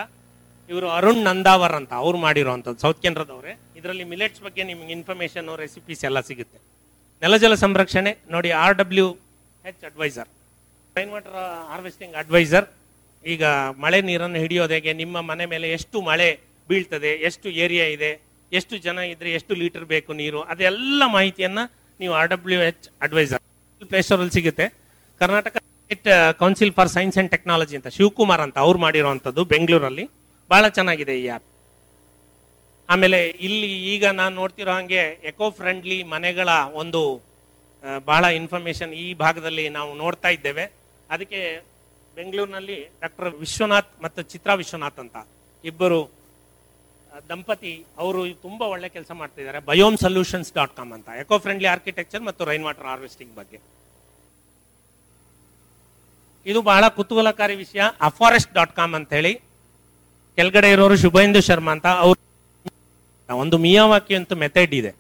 ಇವರು 0.71 0.88
ಅರುಣ್ 0.97 1.21
ನಂದಾವರ್ 1.29 1.75
ಅಂತ 1.79 1.91
ಅವ್ರು 2.03 2.17
ಮಾಡಿರೋವಂಥದ್ದು, 2.25 2.79
ಸೌತ್ 2.85 2.99
ಕೇಂದ್ರದವರೇ. 3.05 3.53
ಇದರಲ್ಲಿ 3.79 4.05
ಮಿಲೆಟ್ಸ್ 4.13 4.41
ಬಗ್ಗೆ 4.47 4.63
ನಿಮ್ಗೆ 4.71 4.91
ಇನ್ಫಾರ್ಮೇಶನ್ 4.97 5.47
ರೆಸಿಪೀಸ್ 5.63 6.03
ಎಲ್ಲ 6.09 6.19
ಸಿಗುತ್ತೆ. 6.29 6.59
ನೆಲಜಲ 7.23 7.55
ಸಂರಕ್ಷಣೆ, 7.63 8.11
ನೋಡಿ 8.33 8.49
R 8.63 8.75
W 8.81 9.07
H 9.67 9.83
adviser 9.89 10.29
rain 10.97 11.11
water 11.15 11.39
harvesting 11.71 12.13
adviser 12.21 12.67
ಈಗ 13.33 13.43
ಮಳೆ 13.83 13.99
ನೀರನ್ನು 14.09 14.39
ಹಿಡಿಯೋದು 14.43 14.73
ಹೇಗೆ? 14.77 14.91
ನಿಮ್ಮ 15.01 15.21
ಮನೆ 15.31 15.45
ಮೇಲೆ 15.53 15.67
ಎಷ್ಟು 15.77 15.97
ಮಳೆ 16.09 16.29
ಬೀಳ್ತದೆ? 16.69 17.11
ಎಷ್ಟು 17.29 17.47
ಏರಿಯಾ 17.63 17.85
ಇದೆ? 17.95 18.11
ಎಷ್ಟು 18.51 18.75
ಜನ 18.85 18.99
ಇದ್ರೆ 19.13 19.29
ಎಷ್ಟು 19.39 19.53
ಲೀಟರ್ 19.61 19.85
ಬೇಕು 19.95 20.11
ನೀರು? 20.21 20.39
ಅದೆಲ್ಲ 20.53 21.03
ಮಾಹಿತಿಯನ್ನ 21.17 21.59
ನೀವು 21.99 22.13
ಆರ್ 22.19 22.31
ಡಬ್ಲ್ಯೂ 22.33 22.59
ಎಚ್ 22.69 22.88
ಅಡ್ವೈಸರ್ 23.05 23.43
ಪ್ಲೇಸ್ಟೋರಲ್ಲಿ 23.91 24.33
ಸಿಗುತ್ತೆ. 24.38 24.65
Karnataka 25.21 25.55
state 25.57 26.09
council 26.41 26.74
for 26.77 26.91
science 26.95 27.17
and 27.21 27.31
technology 27.36 27.75
ಅಂತ 27.79 27.89
ಶಿವಕುಮಾರ್ 27.98 28.43
ಅಂತ 28.45 28.57
ಅವ್ರು 28.65 28.79
ಮಾಡಿರುವಂಥದ್ದು 28.86 29.43
ಬೆಂಗಳೂರಲ್ಲಿ. 29.53 30.05
ಬಹಳ 30.51 30.65
ಚೆನ್ನಾಗಿದೆ 30.77 31.15
ಈ 31.21 31.25
ಆ್ಯಪ್ 31.36 31.48
ಆಮೇಲೆ 32.89 33.17
ಇಲ್ಲಿ 33.48 33.71
ಈಗ 33.93 34.05
ನಾನು 34.19 34.33
ನೋಡ್ತಿರೋ 34.41 34.71
ಹಾಗೆ 34.77 35.01
ಎಕೋ 35.31 35.48
ಫ್ರೆಂಡ್ಲಿ 35.57 35.98
ಮನೆಗಳ 36.13 36.50
ಒಂದು 36.81 37.01
ಬಹಳ 38.12 38.24
ಇನ್ಫಾರ್ಮೇಶನ್ 38.39 38.93
ಈ 39.03 39.05
ಭಾಗದಲ್ಲಿ 39.24 39.65
ನಾವು 39.75 39.91
ನೋಡ್ತಾ 40.03 40.29
ಇದ್ದೇವೆ. 40.38 40.65
ಅದಕ್ಕೆ 41.15 41.41
ಬೆಂಗಳೂರಿನಲ್ಲಿ 42.17 42.77
ಡಾಕ್ಟರ್ 43.03 43.29
ವಿಶ್ವನಾಥ್ 43.43 43.91
ಮತ್ತು 44.05 44.21
ಚಿತ್ರಾ 44.31 44.53
ವಿಶ್ವನಾಥ್ 44.62 45.00
ಅಂತ 45.03 45.17
ಇಬ್ಬರು 45.63 46.00
ದಂಪತಿ, 47.29 47.85
ಅವರು 47.97 48.33
ತುಂಬಾ 48.33 48.67
ಒಳ್ಳೆ 48.67 48.89
ಕೆಲಸ 48.89 49.11
ಮಾಡ್ತಿದ್ದಾರೆ. 49.11 49.59
ಬಯೋಮ್ 49.59 49.97
ಸೊಲ್ಯೂಷನ್ಸ್ 49.97 50.53
ಡಾಟ್ 50.53 50.75
ಕಾಮ್ 50.75 50.93
ಅಂತ. 50.93 51.09
ಎಕೋ 51.09 51.37
ಫ್ರೆಂಡ್ಲಿ 51.37 51.67
ಆರ್ಕಿಟೆಕ್ಚರ್ 51.67 52.23
ಮತ್ತು 52.23 52.45
ರೈನ್ 52.45 52.63
ವಾಟರ್ 52.63 52.85
ಹಾರ್ವೆಸ್ಟಿಂಗ್ 52.85 53.35
ಬಗ್ಗೆ. 53.35 53.59
ಇದು 56.45 56.61
ಬಹಳ 56.61 56.87
ಕುತೂಹಲಕಾರಿ 56.87 57.55
ವಿಷಯ. 57.55 57.81
ಅಫಾರೆಸ್ಟ್ 58.01 58.53
ಡಾಟ್ 58.53 58.75
ಕಾಮ್ 58.75 58.95
ಅಂತ 58.95 59.13
ಹೇಳಿ. 59.13 59.41
ಕೆಳಗಡೆ 60.35 60.71
ಇರೋರು 60.71 60.97
ಶುಭೇಂದು 60.97 61.41
ಶರ್ಮಾ 61.41 61.71
ಅಂತ. 61.71 61.85
ಅವರು 61.85 62.19
ಒಂದು 63.37 63.57
ಮಿಯಾವಾಕಿ 63.57 64.15
ಅಂತ 64.15 64.33
ಮೆಥಡ್ 64.33 64.73
ಇದೆ. 64.73 64.95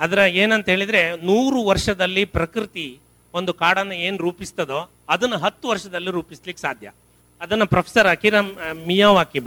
ಅದರ 0.00 0.18
ಏನಂತ 0.18 0.68
ಹೇಳಿದ್ರೆ, 0.68 1.10
ನೂರು 1.10 1.64
ವರ್ಷದಲ್ಲಿ 1.64 2.24
ಪ್ರಕೃತಿ 2.24 3.00
ಒಂದು 3.34 3.54
ಕಾಡನ್ನು 3.54 3.94
ಏನ್ 3.94 4.18
ರೂಪಿಸ್ತದೋ, 4.18 4.90
ಅದನ್ನ 5.08 5.34
ಹತ್ತು 5.34 5.68
ವರ್ಷದಲ್ಲಿ 5.68 6.10
ರೂಪಿಸ್ಲಿಕ್ಕೆ 6.10 6.62
ಸಾಧ್ಯ. 6.62 6.92
ಅದನ್ನ 7.40 7.64
professor 7.64 8.06
Akira 8.06 8.56
Miyawaki 8.86 9.40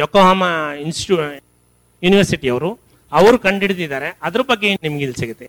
Yokohama 0.00 0.42
institute 0.84 1.16
university 2.02 2.48
ಅವರು 3.12 3.36
ಕಂಡುಹಿಡಿದಿದ್ದಾರೆ 3.46 4.08
ಅದ್ರ 4.28 4.40
ಬಗ್ಗೆ 4.50 4.68
ನಿಮ್ಗೆ 4.84 5.02
ಇಲ್ಲಿ 5.04 5.18
ಸಿಗುತ್ತೆ. 5.20 5.46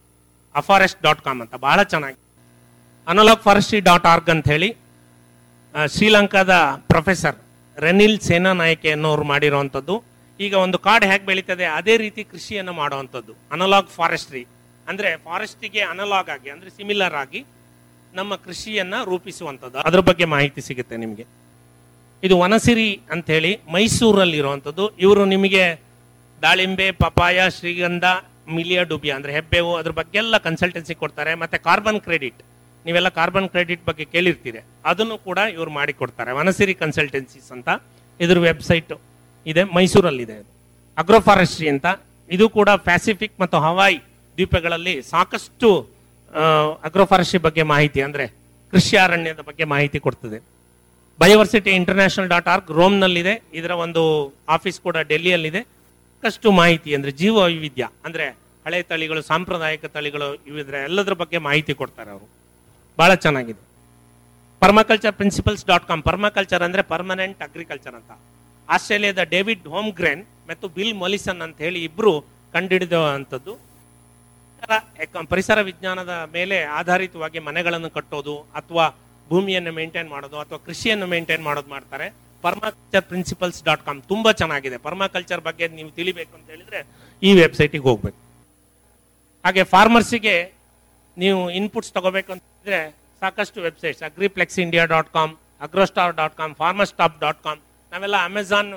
ಅಫಾರೆಸ್ಟ್ 0.56 1.00
ಡಾಟ್ 1.06 1.22
ಕಾಮ್ 1.26 1.42
ಅಂತ. 1.44 1.56
ಬಹಳ 1.66 1.80
ಚೆನ್ನಾಗಿ. 1.94 2.20
ಅನಲಾಗ್ 3.12 3.42
ಫಾರೆಸ್ಟ್ರಿ 3.48 3.80
ಡಾಟ್ 3.90 4.08
ಆರ್ಗ್ 4.12 4.30
ಅಂತ 4.36 4.48
ಹೇಳಿ 4.54 4.70
ಶ್ರೀಲಂಕಾದ 5.96 6.54
ಪ್ರೊಫೆಸರ್ 6.92 7.38
ರನಿಲ್ 7.86 8.18
ಸೇನಾ 8.28 8.52
ನಾಯಕೆ 8.62 8.90
ಅನ್ನೋರು 8.96 9.24
ಮಾಡಿರುವಂಥದ್ದು. 9.32 9.96
ಈಗ 10.46 10.54
ಒಂದು 10.66 10.78
ಕಾಡು 10.86 11.06
ಹೇಗೆ 11.12 11.26
ಬೆಳೀತದೆ, 11.26 11.66
ಅದೇ 11.80 11.96
ರೀತಿ 12.04 12.22
ಕೃಷಿಯನ್ನು 12.32 12.74
ಮಾಡುವಂಥದ್ದು. 12.74 13.34
ಅನಲಾಗ್ 13.52 13.90
ಫಾರೆಸ್ಟ್ರಿ 13.98 14.44
ಅಂದ್ರೆ 14.88 15.10
ಫಾರೆಸ್ಟಿಗೆ 15.28 15.82
ಅನಲಾಗ್ 15.94 16.30
ಆಗಿ, 16.36 16.50
ಅಂದ್ರೆ 16.56 16.70
ಸಿಮಿಲರ್ 16.78 17.16
ಆಗಿ 17.24 17.42
ನಮ್ಮ 18.14 18.36
ಕೃಷಿಯನ್ನ 18.46 18.96
ರೂಪಿಸುವಂಥದ್ದು. 19.12 19.78
ಅದ್ರ 19.90 20.00
ಬಗ್ಗೆ 20.10 20.26
ಮಾಹಿತಿ 20.36 20.62
ಸಿಗುತ್ತೆ 20.68 20.98
ನಿಮಗೆ. 21.04 21.26
ಇದು 22.24 22.36
ವನಸಿರಿ 22.44 22.90
ಅಂತ 23.14 23.26
ಹೇಳಿ 23.36 23.52
ಮೈಸೂರಲ್ಲಿ 23.76 24.38
ಇರುವಂಥದ್ದು 24.42 24.86
ಇವರು 25.06 25.24
ನಿಮಗೆ 25.34 25.64
ದಾಳಿಂಬೆ 26.44 26.88
ಪಪಾಯ 27.04 27.40
ಶ್ರೀಗಂಧ, 27.58 28.06
ಮಿಲಿಯ 28.58 28.80
ಡುಬಿಯಾ 28.92 29.14
ಅಂದರೆ 29.20 29.32
ಹೆಬ್ಬೇವು 29.38 29.72
ಅದ್ರ 29.80 29.92
ಬಗ್ಗೆ 30.00 30.18
ಎಲ್ಲ 30.24 30.36
ಕನ್ಸಲ್ಟೆನ್ಸಿ 30.48 30.94
ಕೊಡ್ತಾರೆ. 31.02 31.32
ಮತ್ತೆ 31.42 31.58
ಕಾರ್ಬನ್ 31.68 32.00
ಕ್ರೆಡಿಟ್ 32.06 32.42
ನೀವೆಲ್ಲ 32.86 33.10
ಕಾರ್ಬನ್ 33.20 33.48
ಕ್ರೆಡಿಟ್ 33.54 33.84
ಬಗ್ಗೆ 33.90 34.06
ಕೇಳಿರ್ತೀರಿ. 34.14 34.62
ಅದನ್ನು 34.92 35.16
ಕೂಡ 35.28 35.40
ಇವರು 35.56 35.72
ಮಾಡಿ 35.80 35.94
ಕೊಡ್ತಾರೆ 36.02 36.32
ವನಸಿರಿ 36.40 36.76
ಕನ್ಸಲ್ಟೆನ್ಸೀಸ್ 36.84 37.50
ಅಂತ 37.56 37.70
ಇದ್ರ 38.20 38.38
ವೆಬ್ಸೈಟ್ 38.50 38.94
ಇದೆ, 39.46 39.64
ಮೈಸೂರಲ್ಲಿದೆ 39.78 40.38
ಫಾರೆಸ್ಟ್ರಿ 41.28 41.68
ಅಂತ. 41.74 41.88
ಇದು 42.36 42.46
ಕೂಡ 42.58 42.70
ಪ್ಯಾಸಿಫಿಕ್ 42.88 43.36
ಮತ್ತು 43.44 43.58
ಹವಾಯಿ 43.66 43.98
ದ್ವೀಪಗಳಲ್ಲಿ 44.38 44.96
ಸಾಕಷ್ಟು 45.14 45.70
ಅಗ್ರೋಫಾರೆಸ್ಟ್ರಿ 46.88 47.40
ಬಗ್ಗೆ 47.48 47.64
ಮಾಹಿತಿ 47.74 48.00
ಅಂದ್ರೆ 48.08 48.26
ಕೃಷಿ 48.74 48.96
ಅರಣ್ಯದ 49.04 49.42
ಬಗ್ಗೆ 49.50 49.66
ಮಾಹಿತಿ 49.74 50.00
ಕೊಡ್ತದೆ. 50.08 50.40
ಬಯೋವರ್ಸಿಟಿ 51.22 51.72
ಇಂಟರ್ನ್ಯಾಷನಲ್ 51.80 52.30
ಡಾಟ್ 52.34 52.50
ಆರ್ಗ್ 52.54 52.70
ರೋಮ್ನಲ್ಲಿದೆ. 52.80 53.34
ಇದರ 53.60 53.74
ಒಂದು 53.86 54.04
ಆಫೀಸ್ 54.56 54.78
ಕೂಡ 54.86 54.98
ಡೆಲ್ಲಿಯಲ್ಲಿದೆ. 55.12 55.62
ಸಾಕಷ್ಟು 55.62 56.52
ಮಾಹಿತಿ 56.60 56.90
ಅಂದ್ರೆ 56.96 57.12
ಜೀವ 57.22 57.36
ವೈವಿಧ್ಯ 57.44 57.84
ಅಂದ್ರೆ 58.06 58.26
ಹಳೆ 58.66 58.80
ತಳಿಗಳು, 58.92 59.22
ಸಾಂಪ್ರದಾಯಿಕ 59.32 59.86
ತಳಿಗಳು, 59.96 60.28
ಇವಿದ್ರೆ 60.50 60.80
ಎಲ್ಲದರ 60.90 61.14
ಬಗ್ಗೆ 61.22 61.38
ಮಾಹಿತಿ 61.48 61.74
ಕೊಡ್ತಾರೆ 61.82 62.12
ಅವರು. 62.16 62.28
ಬಹಳ 62.98 63.12
ಚೆನ್ನಾಗಿದೆ. 63.26 63.62
Permaculture 64.64 65.14
principles 65.20 65.66
dot 65.70 65.86
com. 65.90 66.04
Permaculture 66.10 66.64
ಅಂದ್ರೆ 66.68 66.82
ಪರ್ಮನೆಂಟ್ 66.94 67.42
ಅಗ್ರಿಕಲ್ಚರ್ 67.48 67.96
ಅಂತ. 68.00 68.12
ಆಸ್ಟ್ರೇಲಿಯಾದ 68.76 69.22
ಡೇವಿಡ್ 69.36 69.68
ಹೋಮ್ 69.74 69.92
ಗ್ರೇನ್ 70.00 70.24
ಮತ್ತು 70.50 70.66
ಬಿಲ್ 70.78 70.96
ಮೊಲಿಸನ್ 71.04 71.42
ಅಂತ 71.46 71.58
ಹೇಳಿ 71.66 71.80
ಇಬ್ರು 71.90 72.14
ಕಂಡುಹಿಡಿದಂಥದ್ದು 72.54 73.54
ಪರಿಸರ 75.34 75.60
ವಿಜ್ಞಾನದ 75.70 76.14
ಮೇಲೆ 76.34 76.58
ಆಧಾರಿತವಾಗಿ 76.80 77.40
ಮನೆಗಳನ್ನು 77.48 77.90
ಕಟ್ಟೋದು 77.98 78.36
ಅಥವಾ 78.60 78.86
ಭೂಮಿಯನ್ನು 79.30 79.72
ಮೇಂಟೈನ್ 79.80 80.10
ಮಾಡೋದು 80.16 80.38
ಅಥವಾ 80.44 80.60
ಕೃಷಿಯನ್ನು 80.68 81.08
ಮೇಂಟೈನ್ 81.14 81.44
ಮಾಡೋದು 81.50 81.70
ಮಾಡ್ತಾರೆ. 81.76 82.08
ಪರ್ಮಾಕಲ್ಚರ್ 82.46 83.06
ಪ್ರಿನ್ಸಿಪಲ್ಸ್ 83.12 83.60
ಡಾಟ್ 83.68 83.84
ಕಾಮ್ 83.88 84.00
ತುಂಬಾ 84.12 84.32
ಚೆನ್ನಾಗಿದೆ. 84.42 84.78
ಪರ್ಮಾಕಲ್ಚರ್ 84.88 85.42
ಬಗ್ಗೆ 85.48 85.66
ನೀವು 85.78 85.90
ತಿಳಿಬೇಕು 86.00 86.34
ಅಂತ 86.38 86.48
ಹೇಳಿದ್ರೆ 86.54 86.80
ಈ 87.28 87.32
ವೆಬ್ಸೈಟಿಗೆ 87.42 87.86
ಹೋಗ್ಬೇಕು. 87.90 88.20
ಹಾಗೆ 89.46 89.64
ಫಾರ್ಮರ್ಸಿಗೆ 89.74 90.36
ನೀವು 91.18 91.40
ಇನ್ಪುಟ್ಸ್ 91.60 91.92
ತಗೋಬೇಕು 91.98 92.30
ಅಂತ 92.36 92.44
ಹೇಳಿದ್ರೆ 92.50 92.82
ಸಾಕಷ್ಟು 93.24 93.60
websites 93.68 94.04
Agriplex 94.10 94.60
India 94.66 94.84
dot 94.94 95.10
com 95.18 95.34
AgroStar 95.68 96.14
dot 96.20 96.36
com 96.42 96.54
FarmerStop 96.62 97.16
dot 97.24 97.42
com 97.46 97.60
ನಾವೆಲ್ಲ 97.94 98.18
ಅಮೆಝಾನ್ 98.30 98.70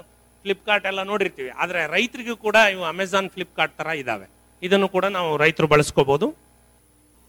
ಫ್ಲಿಪ್ಕಾರ್ಟ್ 0.44 0.86
ಎಲ್ಲ 0.90 1.00
ನೋಡಿರ್ತೀವಿ. 1.10 1.50
ಆದರೆ 1.62 1.80
ರೈತರಿಗೂ 1.96 2.34
ಕೂಡ 2.46 2.56
ಇವು 2.74 2.84
ಅಮೆಝಾನ್ 2.92 3.28
ಫ್ಲಿಪ್ಕಾರ್ಟ್ 3.34 3.74
ತರ 3.80 3.88
ಇದಾವೆ. 4.02 4.26
ಇದನ್ನು 4.62 4.88
ಕೂಡ 4.94 5.04
ನಾವು 5.16 5.30
ರೈತರು 5.42 5.68
ಬಳಸ್ಕೋಬಹುದು 5.74 6.26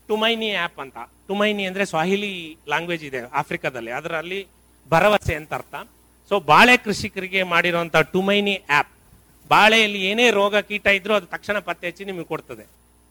ಟುಮೈನಿ 0.09 0.49
ಆ್ಯಪ್ 0.51 0.79
ಅಂತ. 0.83 0.97
ಟುಮೈನಿ 1.27 1.63
ಅಂದರೆ 1.69 1.85
ಸ್ವಾಹಿಲಿ 1.91 2.31
ಲ್ಯಾಂಗ್ವೇಜ್ 2.71 3.03
ಇದೆ 3.09 3.19
ಆಫ್ರಿಕಾದಲ್ಲಿ. 3.41 3.91
ಅದರಲ್ಲಿ 3.99 4.39
ಭರವಸೆ 4.91 5.35
ಅಂತ 5.41 5.53
ಅರ್ಥ. 5.53 5.75
ಸೊ 6.29 6.39
ಬಾಳೆ 6.51 6.75
ಕೃಷಿಕರಿಗೆ 6.85 7.43
ಮಾಡಿರುವಂಥ 7.53 7.95
ಟುಮೈನಿ 8.15 8.55
ಆ್ಯಪ್ 8.69 8.91
ಬಾಳೆಯಲ್ಲಿ 9.49 9.99
ಏನೇ 10.09 10.25
ರೋಗ 10.31 10.55
ಕೀಟ 10.69 10.87
ಇದ್ರೂ 10.87 11.13
ಅದು 11.13 11.25
ತಕ್ಷಣ 11.25 11.57
ಪತ್ತೆ 11.59 11.87
ಹಚ್ಚಿ 11.87 12.03
ನಿಮಗೆ 12.05 12.27
ಕೊಡ್ತದೆ. 12.33 12.63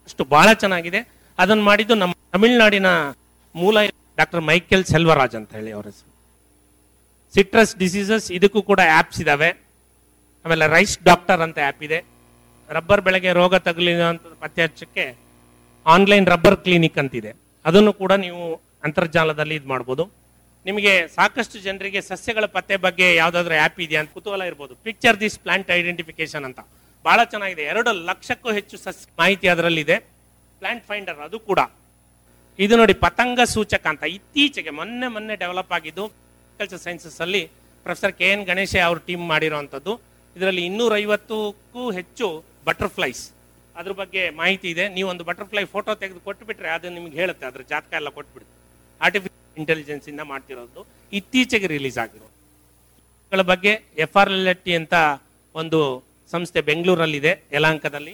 ಅಷ್ಟು 0.07 0.23
ಬಹಳ 0.35 0.53
ಚೆನ್ನಾಗಿದೆ. 0.53 1.01
ಅದನ್ನು 1.39 1.63
ಮಾಡಿದ್ದು 1.63 1.95
ನಮ್ಮ 1.95 2.13
ತಮಿಳುನಾಡಿನ 2.33 2.89
ಮೂಲ 3.55 3.77
ಡಾಕ್ಟರ್ 4.17 4.41
ಮೈಕೆಲ್ 4.41 4.85
ಸೆಲ್ವರಾಜ್ 4.85 5.35
ಅಂತ 5.35 5.51
ಹೇಳಿ 5.55 5.71
ಅವರ 5.71 5.85
ಹೆಸರು. 5.91 6.09
ಸಿಟ್ರಸ್ 7.35 7.73
ಡಿಸೀಸಸ್ 7.77 8.27
ಇದಕ್ಕೂ 8.31 8.61
ಕೂಡ 8.61 8.81
ಆ್ಯಪ್ಸ್ 8.95 9.21
ಇದಾವೆ. 9.21 9.49
ಆಮೇಲೆ 10.45 10.67
ರೈಸ್ 10.67 10.95
ಡಾಕ್ಟರ್ 11.09 11.41
ಅಂತ 11.41 11.59
ಆ್ಯಪ್ 11.59 11.83
ಇದೆ. 11.83 11.99
ರಬ್ಬರ್ 12.69 13.01
ಬೆಳೆಗೆ 13.01 13.31
ರೋಗ 13.41 13.55
ತಗುಲಿದ 13.67 14.03
ಪತ್ತೆ 14.43 14.61
ಹಚ್ಚಕ್ಕೆ 14.63 15.05
ಆನ್ಲೈನ್ 15.85 16.27
ರಬ್ಬರ್ 16.33 16.57
ಕ್ಲಿನಿಕ್ 16.65 16.97
ಅಂತಿದೆ. 16.97 17.31
ಅದನ್ನು 17.65 17.93
ಕೂಡ 18.01 18.11
ನೀವು 18.25 18.43
ಅಂತರ್ಜಾಲದಲ್ಲಿ 18.87 19.55
ಇದು 19.55 19.67
ಮಾಡ್ಬೋದು. 19.67 20.03
ನಿಮಗೆ 20.65 21.07
ಸಾಕಷ್ಟು 21.07 21.59
ಜನರಿಗೆ 21.59 22.01
ಸಸ್ಯಗಳ 22.01 22.45
ಪತ್ತೆ 22.55 22.75
ಬಗ್ಗೆ 22.85 23.15
ಯಾವುದಾದ್ರೂ 23.15 23.55
ಆ್ಯಪ್ 23.55 23.79
ಇದೆಯಾ 23.85 24.01
ಅಂತ 24.01 24.11
ಕುತೂಹಲ 24.17 24.43
ಇರ್ಬೋದು. 24.51 24.73
ಪಿಕ್ಚರ್ 24.87 25.19
ದಿಸ್ 25.19 25.39
ಪ್ಲಾಂಟ್ 25.39 25.71
ಐಡೆಂಟಿಫಿಕೇಶನ್ 25.71 26.45
ಅಂತ. 26.49 26.59
ಭಾಳ 27.05 27.19
ಚೆನ್ನಾಗಿದೆ. 27.23 27.63
ಎರಡು 27.63 27.91
ಲಕ್ಷಕ್ಕೂ 28.09 28.51
ಹೆಚ್ಚು 28.51 28.77
ಸಸ್ಯ 28.77 29.09
ಮಾಹಿತಿ 29.21 29.47
ಅದರಲ್ಲಿದೆ. 29.47 29.97
ಪ್ಲಾಂಟ್ 30.61 30.85
ಫೈಂಡರ್ 30.91 31.19
ಅದು 31.27 31.39
ಕೂಡ. 31.49 31.59
ಇದು 32.59 32.73
ನೋಡಿ 32.77 32.93
ಪತಂಗ 33.05 33.39
ಸೂಚಕ 33.55 33.85
ಅಂತ. 33.93 34.03
ಇತ್ತೀಚೆಗೆ 34.17 34.69
ಮೊನ್ನೆ 34.79 35.07
ಮೊನ್ನೆ 35.07 35.35
ಡೆವಲಪ್ 35.43 35.73
ಆಗಿದ್ದು 35.77 36.05
ಅಗ್ರಿಕಲ್ಚರ್ 36.05 36.83
ಸೈನ್ಸಸ್ 36.87 37.21
ಅಲ್ಲಿ 37.25 37.43
ಪ್ರೊಫೆಸರ್ 37.85 38.13
ಕೆ 38.19 38.27
ಎನ್ 38.33 38.43
ಗಣೇಶ 38.45 38.75
ಅವ್ರ 38.89 38.99
ಟೀಮ್ 39.07 39.23
ಮಾಡಿರೋವಂಥದ್ದು. 39.33 39.93
ಇದರಲ್ಲಿ 40.35 40.65
ಇನ್ನೂರೈವತ್ತಕ್ಕೂ 40.65 41.91
ಹೆಚ್ಚು 41.91 42.27
ಬಟರ್ಫ್ಲೈಸ್ 42.65 43.23
ಅದ್ರ 43.79 43.91
ಬಗ್ಗೆ 44.01 44.23
ಮಾಹಿತಿ 44.41 44.67
ಇದೆ. 44.73 44.85
ನೀವು 44.95 45.07
ಒಂದು 45.13 45.23
ಬಟರ್ಫ್ಲೈ 45.29 45.63
ಫೋಟೋ 45.75 45.91
ತೆಗೆದು 46.01 46.19
ಕೊಟ್ಬಿಟ್ರೆ 46.27 46.69
ಅದು 46.75 46.89
ನಿಮ್ಗೆ 46.97 47.15
ಹೇಳುತ್ತೆ. 47.21 47.45
ಅದ್ರ 47.49 47.61
ಜಾತಕ 47.73 47.93
ಎಲ್ಲ 47.99 48.09
ಕೊಟ್ಬಿಡುತ್ತೆ. 48.17 48.55
ಆರ್ಟಿಫಿಷಿಯಲ್ 49.05 49.59
ಇಂಟೆಲಿಜೆನ್ಸ್ 49.61 50.07
ಇಂದ 50.13 50.21
ಮಾಡ್ತಿರೋದು. 50.31 50.81
ಇತ್ತೀಚೆಗೆ 51.19 51.67
ರಿಲೀಸ್ 51.75 51.97
ಆಗಿರೋದು. 52.03 52.31
ಬಗ್ಗೆ 53.51 53.71
ಎಫ್ 54.05 54.17
ಆರ್ 54.21 54.31
ಎಲ್ 54.35 54.49
ಟಿ 54.65 54.73
ಅಂತ 54.81 54.95
ಒಂದು 55.55 55.79
ಸಂಸ್ಥೆ 56.31 56.61
ಬೆಂಗಳೂರಲ್ಲಿದೆ 56.69 57.31
ಯಲಾಂಕದಲ್ಲಿ 57.53 58.13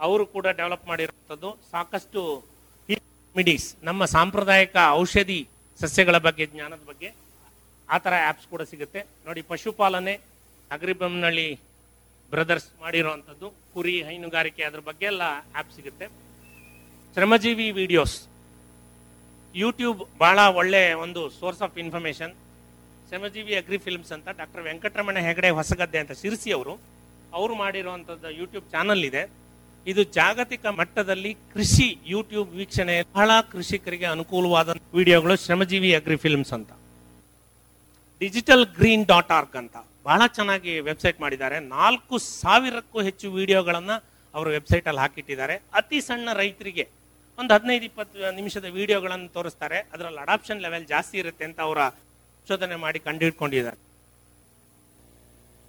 ಅವರು 0.00 0.24
ಕೂಡ 0.26 0.46
ಡೆವಲಪ್ 0.60 0.86
ಮಾಡಿರುವಂಥದ್ದು. 0.88 1.50
ಸಾಕಷ್ಟು 1.70 2.22
ಮಿಡೀಸ್ 3.36 3.68
ನಮ್ಮ 3.88 4.04
ಸಾಂಪ್ರದಾಯಿಕ 4.04 4.76
ಔಷಧಿ 5.02 5.40
ಸಸ್ಯಗಳ 5.80 6.18
ಬಗ್ಗೆ, 6.26 6.44
ಜ್ಞಾನದ 6.46 6.82
ಬಗ್ಗೆ 6.90 7.08
ಆ 7.88 7.98
ಥರ 8.04 8.12
ಆ್ಯಪ್ಸ್ 8.26 8.46
ಕೂಡ 8.52 8.62
ಸಿಗುತ್ತೆ. 8.62 9.00
ನೋಡಿ, 9.26 9.42
ಪಶುಪಾಲನೆ 9.42 10.14
ಅಗ್ರಿಬೊಮ್ಮನಹಳ್ಳಿ 10.70 11.48
ಬ್ರದರ್ಸ್ 12.32 12.68
ಮಾಡಿರುವಂಥದ್ದು 12.84 13.48
ಕುರಿ 13.74 13.94
ಹೈನುಗಾರಿಕೆ 14.08 14.62
ಅದ್ರ 14.68 14.80
ಬಗ್ಗೆ 14.88 15.06
ಎಲ್ಲ 15.12 15.24
ಆ್ಯಪ್ 15.56 15.70
ಸಿಗುತ್ತೆ. 15.76 16.06
ಶ್ರಮಜೀವಿ 17.16 17.68
ವಿಡಿಯೋಸ್ 17.80 18.16
ಯೂಟ್ಯೂಬ್ 19.54 20.00
ಭಾಳ 20.22 20.38
ಒಳ್ಳೆ 20.60 20.82
ಒಂದು 21.04 21.20
source 21.38 21.62
of 21.66 21.78
information 21.84 22.34
Shramajeevi 23.08 23.54
agri 23.60 23.78
films 23.86 24.12
ಅಂತ 24.16 24.28
ಡಾಕ್ಟರ್ 24.40 24.62
ವೆಂಕಟರಮಣ 24.68 25.18
ಹೆಗಡೆ 25.28 25.50
ಹೊಸಗದ್ದೆ 25.58 25.98
ಅಂತ 26.02 26.12
ಶಿರ್ಸಿ 26.22 26.50
ಅವರು 26.56 26.74
ಅವರು 27.38 27.54
ಮಾಡಿರುವಂಥದ್ದು 27.62 28.30
ಯೂಟ್ಯೂಬ್ 28.40 28.66
ಚಾನಲ್ 28.74 29.04
ಇದೆ. 29.10 29.22
ಇದು 29.86 30.02
ಜಾಗತಿಕ 30.18 30.66
ಮಟ್ಟದಲ್ಲಿ 30.80 31.32
ಕೃಷಿ 31.54 31.88
ಯೂಟ್ಯೂಬ್ 32.12 32.50
ವೀಕ್ಷಣೆ 32.60 32.96
ಬಹಳ 33.16 33.30
ಕೃಷಿಕರಿಗೆ 33.52 34.06
ಅನುಕೂಲವಾದ 34.14 34.74
ವಿಡಿಯೋಗಳು 34.98 35.34
ಶ್ರಮಜೀವಿ 35.44 35.90
ಅಗ್ರಿ 35.98 36.16
ಫಿಲ್ಮ್ಸ್ 36.24 36.52
ಅಂತ. 36.58 36.70
ಡಿಜಿಟಲ್ 38.20 38.66
ಗ್ರೀನ್ 38.66 39.06
ಡಾಟ್ 39.06 39.30
ಆರ್ಗ್ 39.30 39.56
ಅಂತ. 39.56 39.76
ಬಹಳ 40.04 40.26
ಚೆನ್ನಾಗಿ 40.26 40.80
ವೆಬ್ಸೈಟ್ 40.80 41.20
ಮಾಡಿದ್ದಾರೆ. 41.20 41.60
ನಾಲ್ಕು 41.60 42.18
ಸಾವಿರಕ್ಕೂ 42.18 43.02
ಹೆಚ್ಚು 43.02 43.32
ವಿಡಿಯೋಗಳನ್ನು 43.32 43.96
ಅವರು 44.34 44.50
ವೆಬ್ಸೈಟ್ 44.50 44.88
ಅಲ್ಲಿ 44.88 45.00
ಹಾಕಿಟ್ಟಿದ್ದಾರೆ. 45.00 45.62
ಅತಿ 45.72 46.00
ಸಣ್ಣ 46.00 46.32
ರೈತರಿಗೆ 46.32 46.88
ಒಂದು 47.38 47.54
ಹದಿನೈದು, 47.54 47.84
ಇಪ್ಪತ್ತು 47.84 48.34
ನಿಮಿಷದ 48.34 48.64
ವಿಡಿಯೋಗಳನ್ನು 48.64 49.28
ತೋರಿಸ್ತಾರೆ. 49.28 49.78
ಅದರಲ್ಲಿ 49.92 50.20
ಅಡಾಪ್ಷನ್ 50.20 50.60
ಲೆವೆಲ್ 50.60 50.86
ಜಾಸ್ತಿ 50.86 51.18
ಇರುತ್ತೆ 51.18 51.44
ಅಂತ 51.44 51.60
ಅವರ 51.60 51.88
ಸಂಶೋಧನೆ 51.88 52.76
ಮಾಡಿ 52.76 52.98
ಕಂಡುಹಿಡ್ಕೊಂಡಿದ್ದಾರೆ. 52.98 53.76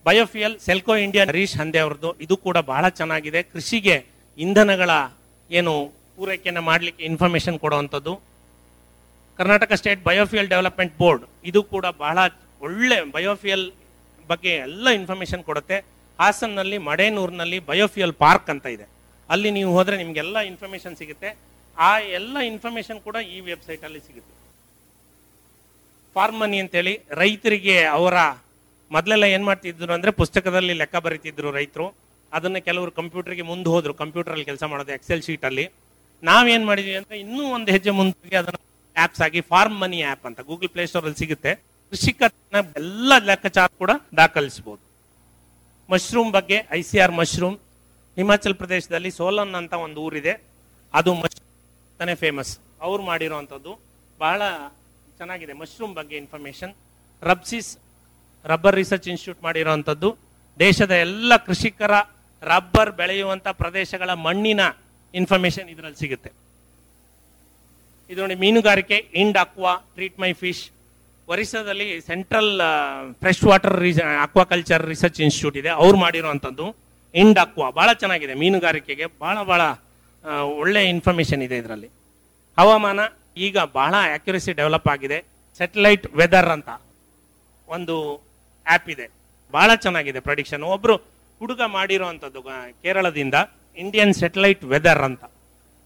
biofuel 0.05 0.59
Selco 0.59 0.95
India 0.95 1.25
Harish 1.25 1.57
Hande 1.57 1.79
ಅವ್ರದ್ದು. 1.79 2.13
ಇದು 2.25 2.37
ಕೂಡ 2.37 2.57
ಬಹಳ 2.57 2.89
ಚೆನ್ನಾಗಿದೆ. 2.89 3.43
ಕೃಷಿಗೆ 3.43 4.05
ಇಂಧನಗಳ 4.37 4.89
ಏನು 5.51 5.91
ಪೂರೈಕೆಯನ್ನು 6.15 6.61
ಮಾಡಲಿಕ್ಕೆ 6.61 7.03
ಇನ್ಫಾರ್ಮೇಶನ್ 7.03 7.59
ಕೊಡುವಂಥದ್ದು. 7.59 8.26
Karnataka 9.39 9.73
state 9.73 10.01
biofuel 10.03 10.47
development 10.53 10.93
board 11.01 11.25
ಇದು 11.49 11.63
ಕೂಡ 11.73 11.85
ಬಹಳ 12.03 12.17
ಒಳ್ಳೆ 12.61 12.97
ಬಯೋಫಿಯಲ್ 13.15 13.65
ಬಗ್ಗೆ 14.29 14.53
ಎಲ್ಲ 14.67 14.87
ಇನ್ಫಾರ್ಮೇಶನ್ 14.99 15.43
ಕೊಡುತ್ತೆ. 15.43 15.77
ಹಾಸನ್ನಲ್ಲಿ, 16.19 16.77
ಮಡೇನೂರಿನಲ್ಲಿ 16.89 17.59
ಬಯೋಫಿಯಲ್ 17.71 18.13
ಪಾರ್ಕ್ 18.13 18.49
ಅಂತ 18.49 18.65
ಇದೆ. 18.65 18.85
ಅಲ್ಲಿ 19.29 19.49
ನೀವು 19.57 19.71
ಹೋದ್ರೆ 19.77 19.97
ನಿಮಗೆಲ್ಲ 19.97 20.37
ಇನ್ಫಾರ್ಮೇಶನ್ 20.51 20.95
ಸಿಗುತ್ತೆ. 20.95 21.29
ಆ 21.77 21.99
ಎಲ್ಲ 21.99 22.37
ಇನ್ಫಾರ್ಮೇಶನ್ 22.51 22.99
ಕೂಡ 23.07 23.15
ಈ 23.15 23.39
ವೆಬ್ಸೈಟ್ 23.39 23.83
ಅಲ್ಲಿ 23.87 23.99
ಸಿಗುತ್ತೆ. 24.07 24.33
ಫಾರ್ಮ್ 26.15 26.39
ಮನಿ 26.39 26.59
ಅಂತೇಳಿ, 26.59 26.93
ರೈತರಿಗೆ 27.21 27.77
ಅವರ 27.97 28.17
ಮೊದಲೆಲ್ಲ 28.91 29.25
ಏನು 29.35 29.45
ಮಾಡ್ತಿದ್ರು 29.45 29.93
ಅಂದ್ರೆ 29.93 30.11
ಪುಸ್ತಕದಲ್ಲಿ 30.11 30.73
ಲೆಕ್ಕ 30.73 30.95
ಬರೀತಿದ್ರು 30.95 31.51
ರೈತರು. 31.51 31.87
ಅದನ್ನ 32.31 32.57
ಕೆಲವರು 32.67 32.91
ಕಂಪ್ಯೂಟರ್ಗೆ 32.91 33.41
ಮುಂದೆ 33.41 33.69
ಹೋದ್ರು. 33.69 33.93
ಕಂಪ್ಯೂಟರ್ 33.93 34.33
ಅಲ್ಲಿ 34.33 34.45
ಕೆಲಸ 34.45 34.63
ಮಾಡೋದು 34.63 34.91
ಎಕ್ಸೆಲ್ 34.91 35.21
ಶೀಟಲ್ಲಿ 35.21 35.65
ನಾವೇನ್ 36.23 36.65
ಮಾಡಿದ್ವಿ 36.65 36.95
ಅಂದರೆ 36.95 37.19
ಇನ್ನೂ 37.19 37.43
ಒಂದು 37.57 37.71
ಹೆಜ್ಜೆ 37.71 37.91
ಮುಂದೆ 37.91 38.35
ಅದನ್ನ 38.35 38.59
ಆಪ್ಸ್ 39.03 39.21
ಆಗಿ 39.25 39.41
ಫಾರ್ಮ್ 39.51 39.77
ಮನಿ 39.83 39.99
ಆಪ್ 40.11 40.25
ಅಂತ 40.29 40.39
ಗೂಗಲ್ 40.49 40.69
ಪ್ಲೇ 40.75 40.83
ಸ್ಟೋರ್ 40.89 41.05
ಅಲ್ಲಿ 41.07 41.19
ಸಿಗುತ್ತೆ. 41.23 41.51
ಕೃಷಿಕ 41.91 42.21
ಎಲ್ಲ 42.81 43.11
ಲೆಕ್ಕಾಚಾರ 43.29 43.69
ಕೂಡ 43.81 43.91
ದಾಖಲಿಸಬಹುದು 44.19 44.83
ಮಶ್ರೂಮ್ 45.89 46.31
ಬಗ್ಗೆ 46.37 46.57
I 46.77 46.81
C 46.89 46.97
R 47.03 47.13
mushroom 47.21 47.57
Himachal 48.17 48.55
ಪ್ರದೇಶದಲ್ಲಿ 48.61 49.11
ಸೋಲನ್ 49.19 49.53
ಅಂತ 49.59 49.73
ಒಂದು 49.85 49.99
ಊರಿದೆ. 50.07 50.33
ಅದು 50.93 51.11
ಮಶ್ರೂಮ್ 51.23 52.15
ಫೇಮಸ್ 52.23 52.51
ಅವ್ರು 52.87 53.01
ಮಾಡಿರುವಂಥದ್ದು 53.11 53.71
ಬಹಳ 54.19 54.41
ಚೆನ್ನಾಗಿದೆ 55.19 55.53
ಮಶ್ರೂಮ್ 55.61 55.93
ಬಗ್ಗೆ 55.99 56.15
ಇನ್ಫಾರ್ಮೇಶನ್ 56.23 56.73
ರಬ್ಸಿಸ್ 57.21 57.69
ರಬ್ಬರ್ 58.45 58.75
ರಿಸರ್ಚ್ 58.81 59.07
ಇನ್ಸ್ಟಿಟ್ಯೂಟ್ 59.13 59.41
ಮಾಡಿರುವಂಥದ್ದು 59.47 60.09
ದೇಶದ 60.59 60.93
ಎಲ್ಲ 61.05 61.31
ಕೃಷಿಕರ 61.47 61.93
ರಬ್ಬರ್ 62.43 62.91
ಬೆಳೆಯುವಂಥ 62.99 63.47
ಪ್ರದೇಶಗಳ 63.61 64.11
ಮಣ್ಣಿನ 64.25 64.61
ಇನ್ಫಾರ್ಮೇಶನ್ 65.13 65.69
ಇದರಲ್ಲಿ 65.73 65.99
ಸಿಗುತ್ತೆ. 66.03 66.29
ಇದು 68.11 68.19
ನೋಡಿ 68.23 68.35
ಮೀನುಗಾರಿಕೆ 68.43 68.97
ind 69.21 69.37
aqua 69.43 69.73
treat 69.95 70.17
my 70.23 70.31
fish. 70.41 70.63
ಒರಿಸ್ಸಾದಲ್ಲಿ 71.31 71.87
central 72.09 72.51
fresh 73.21 73.43
water 73.49 73.77
aquaculture 74.25 74.83
research 74.93 75.19
institute 75.25 75.57
ಇದೆ. 75.61 75.71
ಅವ್ರು 75.81 75.97
ಮಾಡಿರುವಂಥದ್ದು 76.03 76.65
ಇಂಡ್ 77.21 77.39
ಅಕ್ವಾ. 77.45 77.67
ಭಾಳ 77.79 77.89
ಚೆನ್ನಾಗಿದೆ 78.03 78.33
ಮೀನುಗಾರಿಕೆಗೆ. 78.43 79.05
ಭಾಳ 79.23 79.37
ಭಾಳ 79.51 79.61
ಒಳ್ಳೆ 80.61 80.81
ಇನ್ಫಾರ್ಮೇಷನ್ 80.93 81.41
ಇದೆ 81.47 81.57
ಇದರಲ್ಲಿ. 81.61 81.89
ಹವಾಮಾನ 82.59 82.99
ಈಗ 83.47 83.57
ಬಹಳ 83.79 83.93
ಆ್ಯಕ್ಯುರೇಸಿ 84.07 84.51
ಡೆವಲಪ್ 84.59 84.87
ಆಗಿದೆ. 84.93 85.19
ಸೆಟಲೈಟ್ 85.57 86.05
ವೆದರ್ 86.19 86.49
ಅಂತ 86.55 86.69
ಒಂದು 87.75 87.95
ಆ್ಯಪ್ 88.67 88.89
ಇದೆ. 88.95 89.07
ಭಾಳ 89.53 89.69
ಚೆನ್ನಾಗಿದೆ 89.85 90.19
ಪ್ರೊಡಿಕ್ಷನ್ 90.27 90.63
ಒಬ್ಬರು 90.75 90.95
ಹುಡುಗ 91.39 91.61
ಮಾಡಿರುವಂಥದ್ದು 91.77 92.41
ಕೇರಳದಿಂದ 92.83 93.35
ಇಂಡಿಯನ್ 93.83 94.13
ಸೆಟಲೈಟ್ 94.21 94.63
ವೆದರ್ 94.73 95.03
ಅಂತ. 95.09 95.23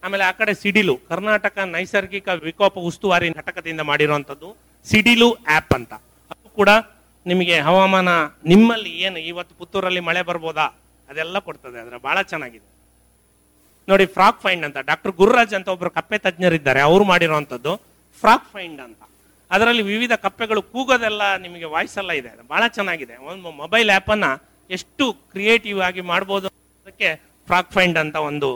ಆಮೇಲೆ 0.04 0.24
ಆ 0.30 0.32
ಕಡೆ 0.40 0.54
ಸಿಡಿಲು, 0.62 0.96
ಕರ್ನಾಟಕ 1.12 1.58
ನೈಸರ್ಗಿಕ 1.76 2.28
ವಿಕೋಪ 2.48 2.76
ಉಸ್ತುವಾರಿ 2.90 3.28
ಘಟಕದಿಂದ 3.42 3.82
ಮಾಡಿರುವಂಥದ್ದು 3.90 4.50
ಸಿಡಿಲು 4.88 5.30
ಆ್ಯಪ್ 5.54 5.74
ಅಂತ. 5.78 5.94
ಅದು 6.34 6.48
ಕೂಡ 6.60 6.70
ನಿಮಗೆ 7.26 7.56
ಹವಾಮಾನ 7.68 8.10
ನಿಮ್ಮಲ್ಲಿ 8.52 8.92
ಏನು, 9.06 9.20
ಇವತ್ತು 9.32 9.54
ಪುತ್ತೂರಲ್ಲಿ 9.60 10.02
ಮಳೆ 10.10 10.22
ಬರ್ಬೋದಾ? 10.30 10.68
ಅದೆಲ್ಲ 11.10 11.38
ಕೊಡ್ತದೆ, 11.48 11.78
ಅದರ 11.84 11.96
ಬಹಳ 12.08 12.18
ಚೆನ್ನಾಗಿದೆ. 12.32 12.68
ನೋಡಿ 13.88 14.06
ಫ್ರಾಕ್ 14.16 14.40
ಫೈಂಡ್ 14.46 14.66
ಅಂತ, 14.68 14.80
ಡಾಕ್ಟರ್ 14.90 15.14
ಗುರುರಾಜ್ 15.20 15.54
ಅಂತ 15.58 15.70
ಒಬ್ಬರು 15.76 15.92
ಕಪ್ಪೆ 16.00 16.18
ತಜ್ಞರಿದ್ದಾರೆ, 16.26 16.82
ಅವರು 16.90 17.04
ಮಾಡಿರುವಂಥದ್ದು 17.12 17.74
ಫ್ರಾಕ್ 18.24 18.48
ಫೈಂಡ್ 18.54 18.82
ಅಂತ. 18.88 19.02
ಅದರಲ್ಲಿ 19.52 19.84
ವಿವಿಧ 19.92 20.14
ಕಪ್ಪೆಗಳು 20.26 20.62
ಕೂಗೋದೆಲ್ಲ 20.74 21.22
ನಿಮಗೆ 21.46 21.68
ವಾಯ್ಸ್ 21.74 21.96
ಎಲ್ಲ 22.02 22.12
ಇದೆ 22.20 22.30
ಬಹಳ 22.52 22.64
ಚೆನ್ನಾಗಿದೆ. 22.78 23.16
ಒಂದು 23.32 23.48
ಮೊಬೈಲ್ 23.62 23.90
ಆ್ಯಪನ್ನು 23.96 24.32
ಎಷ್ಟು 24.70 25.06
ಕ್ರಿಯೇಟಿವ್ 25.34 25.80
ಆಗಿ 25.88 26.02
ಮಾಡ್ಬೋದು 26.12 26.48
ಅದಕ್ಕೆ 26.84 27.10
ಫ್ರಾಕ್ 27.48 27.72
ಫೈಂಡ್ 27.76 27.98
ಅಂತ 28.04 28.18
ಒಂದು 28.30 28.50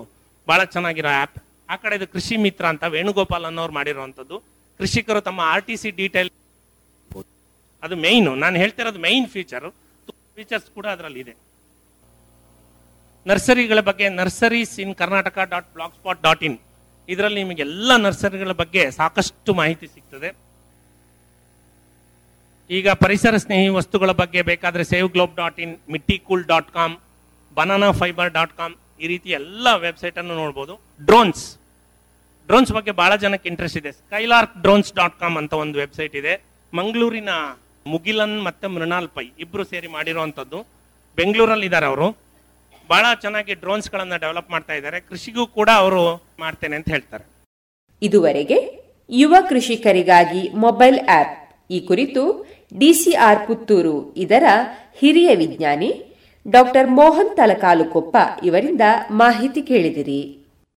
ಬಹಳ 0.50 0.62
ಚೆನ್ನಾಗಿರೋ 0.76 1.12
ಆ್ಯಪ್ 1.20 1.38
ಆ 1.74 1.76
ಕಡೆ 1.84 1.96
ಇದು 2.00 2.08
ಕೃಷಿ 2.16 2.36
ಮಿತ್ರ 2.46 2.66
ಅಂತ 2.74 2.84
ವೇಣುಗೋಪಾಲ್ 2.96 3.46
ಅನ್ನೋರು 3.50 3.74
ಮಾಡಿರುವಂಥದ್ದು. 3.80 4.38
ಕೃಷಿಕರು 4.80 5.22
ತಮ್ಮ 5.28 5.40
ಆರ್ 5.54 5.64
ಟಿ 5.68 5.76
ಸಿ 5.82 5.90
ಡೀಟೇಲ್ 6.02 6.30
ಅದು 7.86 7.96
ಮೈನು 8.06 8.32
ನಾನು 8.44 8.56
ಹೇಳ್ತಿರೋದು 8.64 9.00
ಮೈನ್ 9.08 9.28
ಫೀಚರ್ 9.34 9.68
ಫೀಚರ್ಸ್ 10.38 10.70
ಕೂಡ 10.78 10.86
ಅದರಲ್ಲಿ 10.96 11.20
ಇದೆ. 11.24 11.34
ನರ್ಸರಿಗಳ 13.30 13.80
ಬಗ್ಗೆ 13.90 14.06
nurseries 14.20 14.74
in 14.84 14.94
Karnataka 15.02 15.38
dot 15.54 15.70
blogspot 16.00 16.22
dot 16.26 16.44
in. 16.48 16.58
ಇದರಲ್ಲಿ 17.10 17.40
ನಿಮಗೆ 17.44 17.64
ಎಲ್ಲ 17.68 17.92
ನರ್ಸರಿಗಳ 18.06 18.54
ಬಗ್ಗೆ 18.62 18.84
ಸಾಕಷ್ಟು 19.00 19.54
ಮಾಹಿತಿ 19.62 19.88
ಸಿಗ್ತದೆ. 19.96 20.30
ಈಗ 22.78 22.88
ಪರಿಸರ 23.04 23.38
ಸ್ನೇಹಿ 23.44 23.72
ವಸ್ತುಗಳ 23.80 24.12
ಬಗ್ಗೆ 24.22 24.42
ಬೇಕಾದರೆ 24.52 24.84
save 24.94 25.10
globe 25.16 25.36
dot 25.42 25.60
in, 25.66 25.74
Mitticool 26.28 26.46
dot 26.52 26.72
com 26.78 26.96
banana 27.58 27.90
fibre 28.02 28.32
dot 28.38 28.56
com 28.60 28.76
ಈ 29.04 29.08
ರೀತಿ 29.14 29.30
ಎಲ್ಲ 29.40 29.68
ವೆಬ್ಸೈಟ್ 29.86 30.18
ಅನ್ನು 30.22 30.36
ನೋಡ್ಬೋದು. 30.42 30.74
ಡ್ರೋನ್ಸ್ 31.10 31.44
ಡ್ರೋನ್ಸ್ 32.50 32.72
ಬಗ್ಗೆ 32.78 32.92
ಬಹಳ 33.02 33.12
ಜನಕ್ಕೆ 33.24 33.48
ಇಂಟ್ರೆಸ್ಟ್ 33.52 33.80
ಇದೆ. 33.82 33.92
ಸ್ಕೈಲಾರ್ಕ್ 33.92 34.56
ಡ್ರೋನ್ಸ್ 34.66 34.92
ಡಾಟ್ 35.00 35.16
ಕಾಮ್ 35.22 35.38
ಅಂತ 35.42 35.54
ಒಂದು 35.64 35.78
ವೆಬ್ಸೈಟ್ 35.84 36.16
ಇದೆ. 36.22 36.34
ಮಂಗಳೂರಿನ 36.74 37.32
ಮುಗಿಲನ್ 37.94 38.38
ಮತ್ತೆ 38.48 38.68
ಮೃಣಾಲ್ 38.76 39.10
ಪೈ 39.16 39.26
ಇಬ್ರು 39.44 39.64
ಸೇರಿ 39.72 39.90
ಮಾಡಿರುವಂತದ್ದು 39.96 40.60
ಬೆಂಗಳೂರಲ್ಲಿ 41.18 41.66
ಇದ್ದಾರೆ 41.70 41.88
ಅವರು. 41.92 42.08
ಬಹಳ 42.90 43.06
ಚೆನ್ನಾಗಿ 43.22 43.54
ಡ್ರೋನ್ಸ್ 43.64 43.90
ಗಳನ್ನ 43.92 44.16
ಡೆವಲಪ್ 44.24 44.50
ಮಾಡ್ತಾ 44.56 44.74
ಇದ್ದಾರೆ. 44.74 44.98
ಕೃಷಿಗೂ 45.10 45.44
ಕೂಡ 45.58 45.70
ಅವರು 45.84 46.02
ಮಾಡ್ತೇನೆ 46.40 46.76
ಅಂತ 46.80 46.90
ಹೇಳ್ತಾರೆ. 46.96 47.26
ಇದುವರೆಗೆ 48.02 48.58
ಯುವ 49.22 49.36
ಕೃಷಿಕರಿಗಾಗಿ 49.50 50.42
ಮೊಬೈಲ್ 50.66 51.00
ಆಪ್ 51.20 51.36
ಈ 51.72 51.80
ಕುರಿತು 51.90 52.24
ಡಿಸಿಆರ್ 52.78 53.42
ಪುತ್ತೂರು 53.48 53.96
ಇದರ 54.24 54.46
ಹಿರಿಯ 55.00 55.36
ವಿಜ್ಞಾನಿ 55.36 55.90
ಡಾಕ್ಟರ್ 56.52 56.90
ಮೋಹನ್ 56.90 57.36
ತಲಕಾಲುಕೊಪ್ಪ 57.36 58.18
ಇವರಿಂದ 58.44 58.82
ಮಾಹಿತಿ 59.12 59.62
ಕೇಳಿದಿರಿ. 59.62 60.45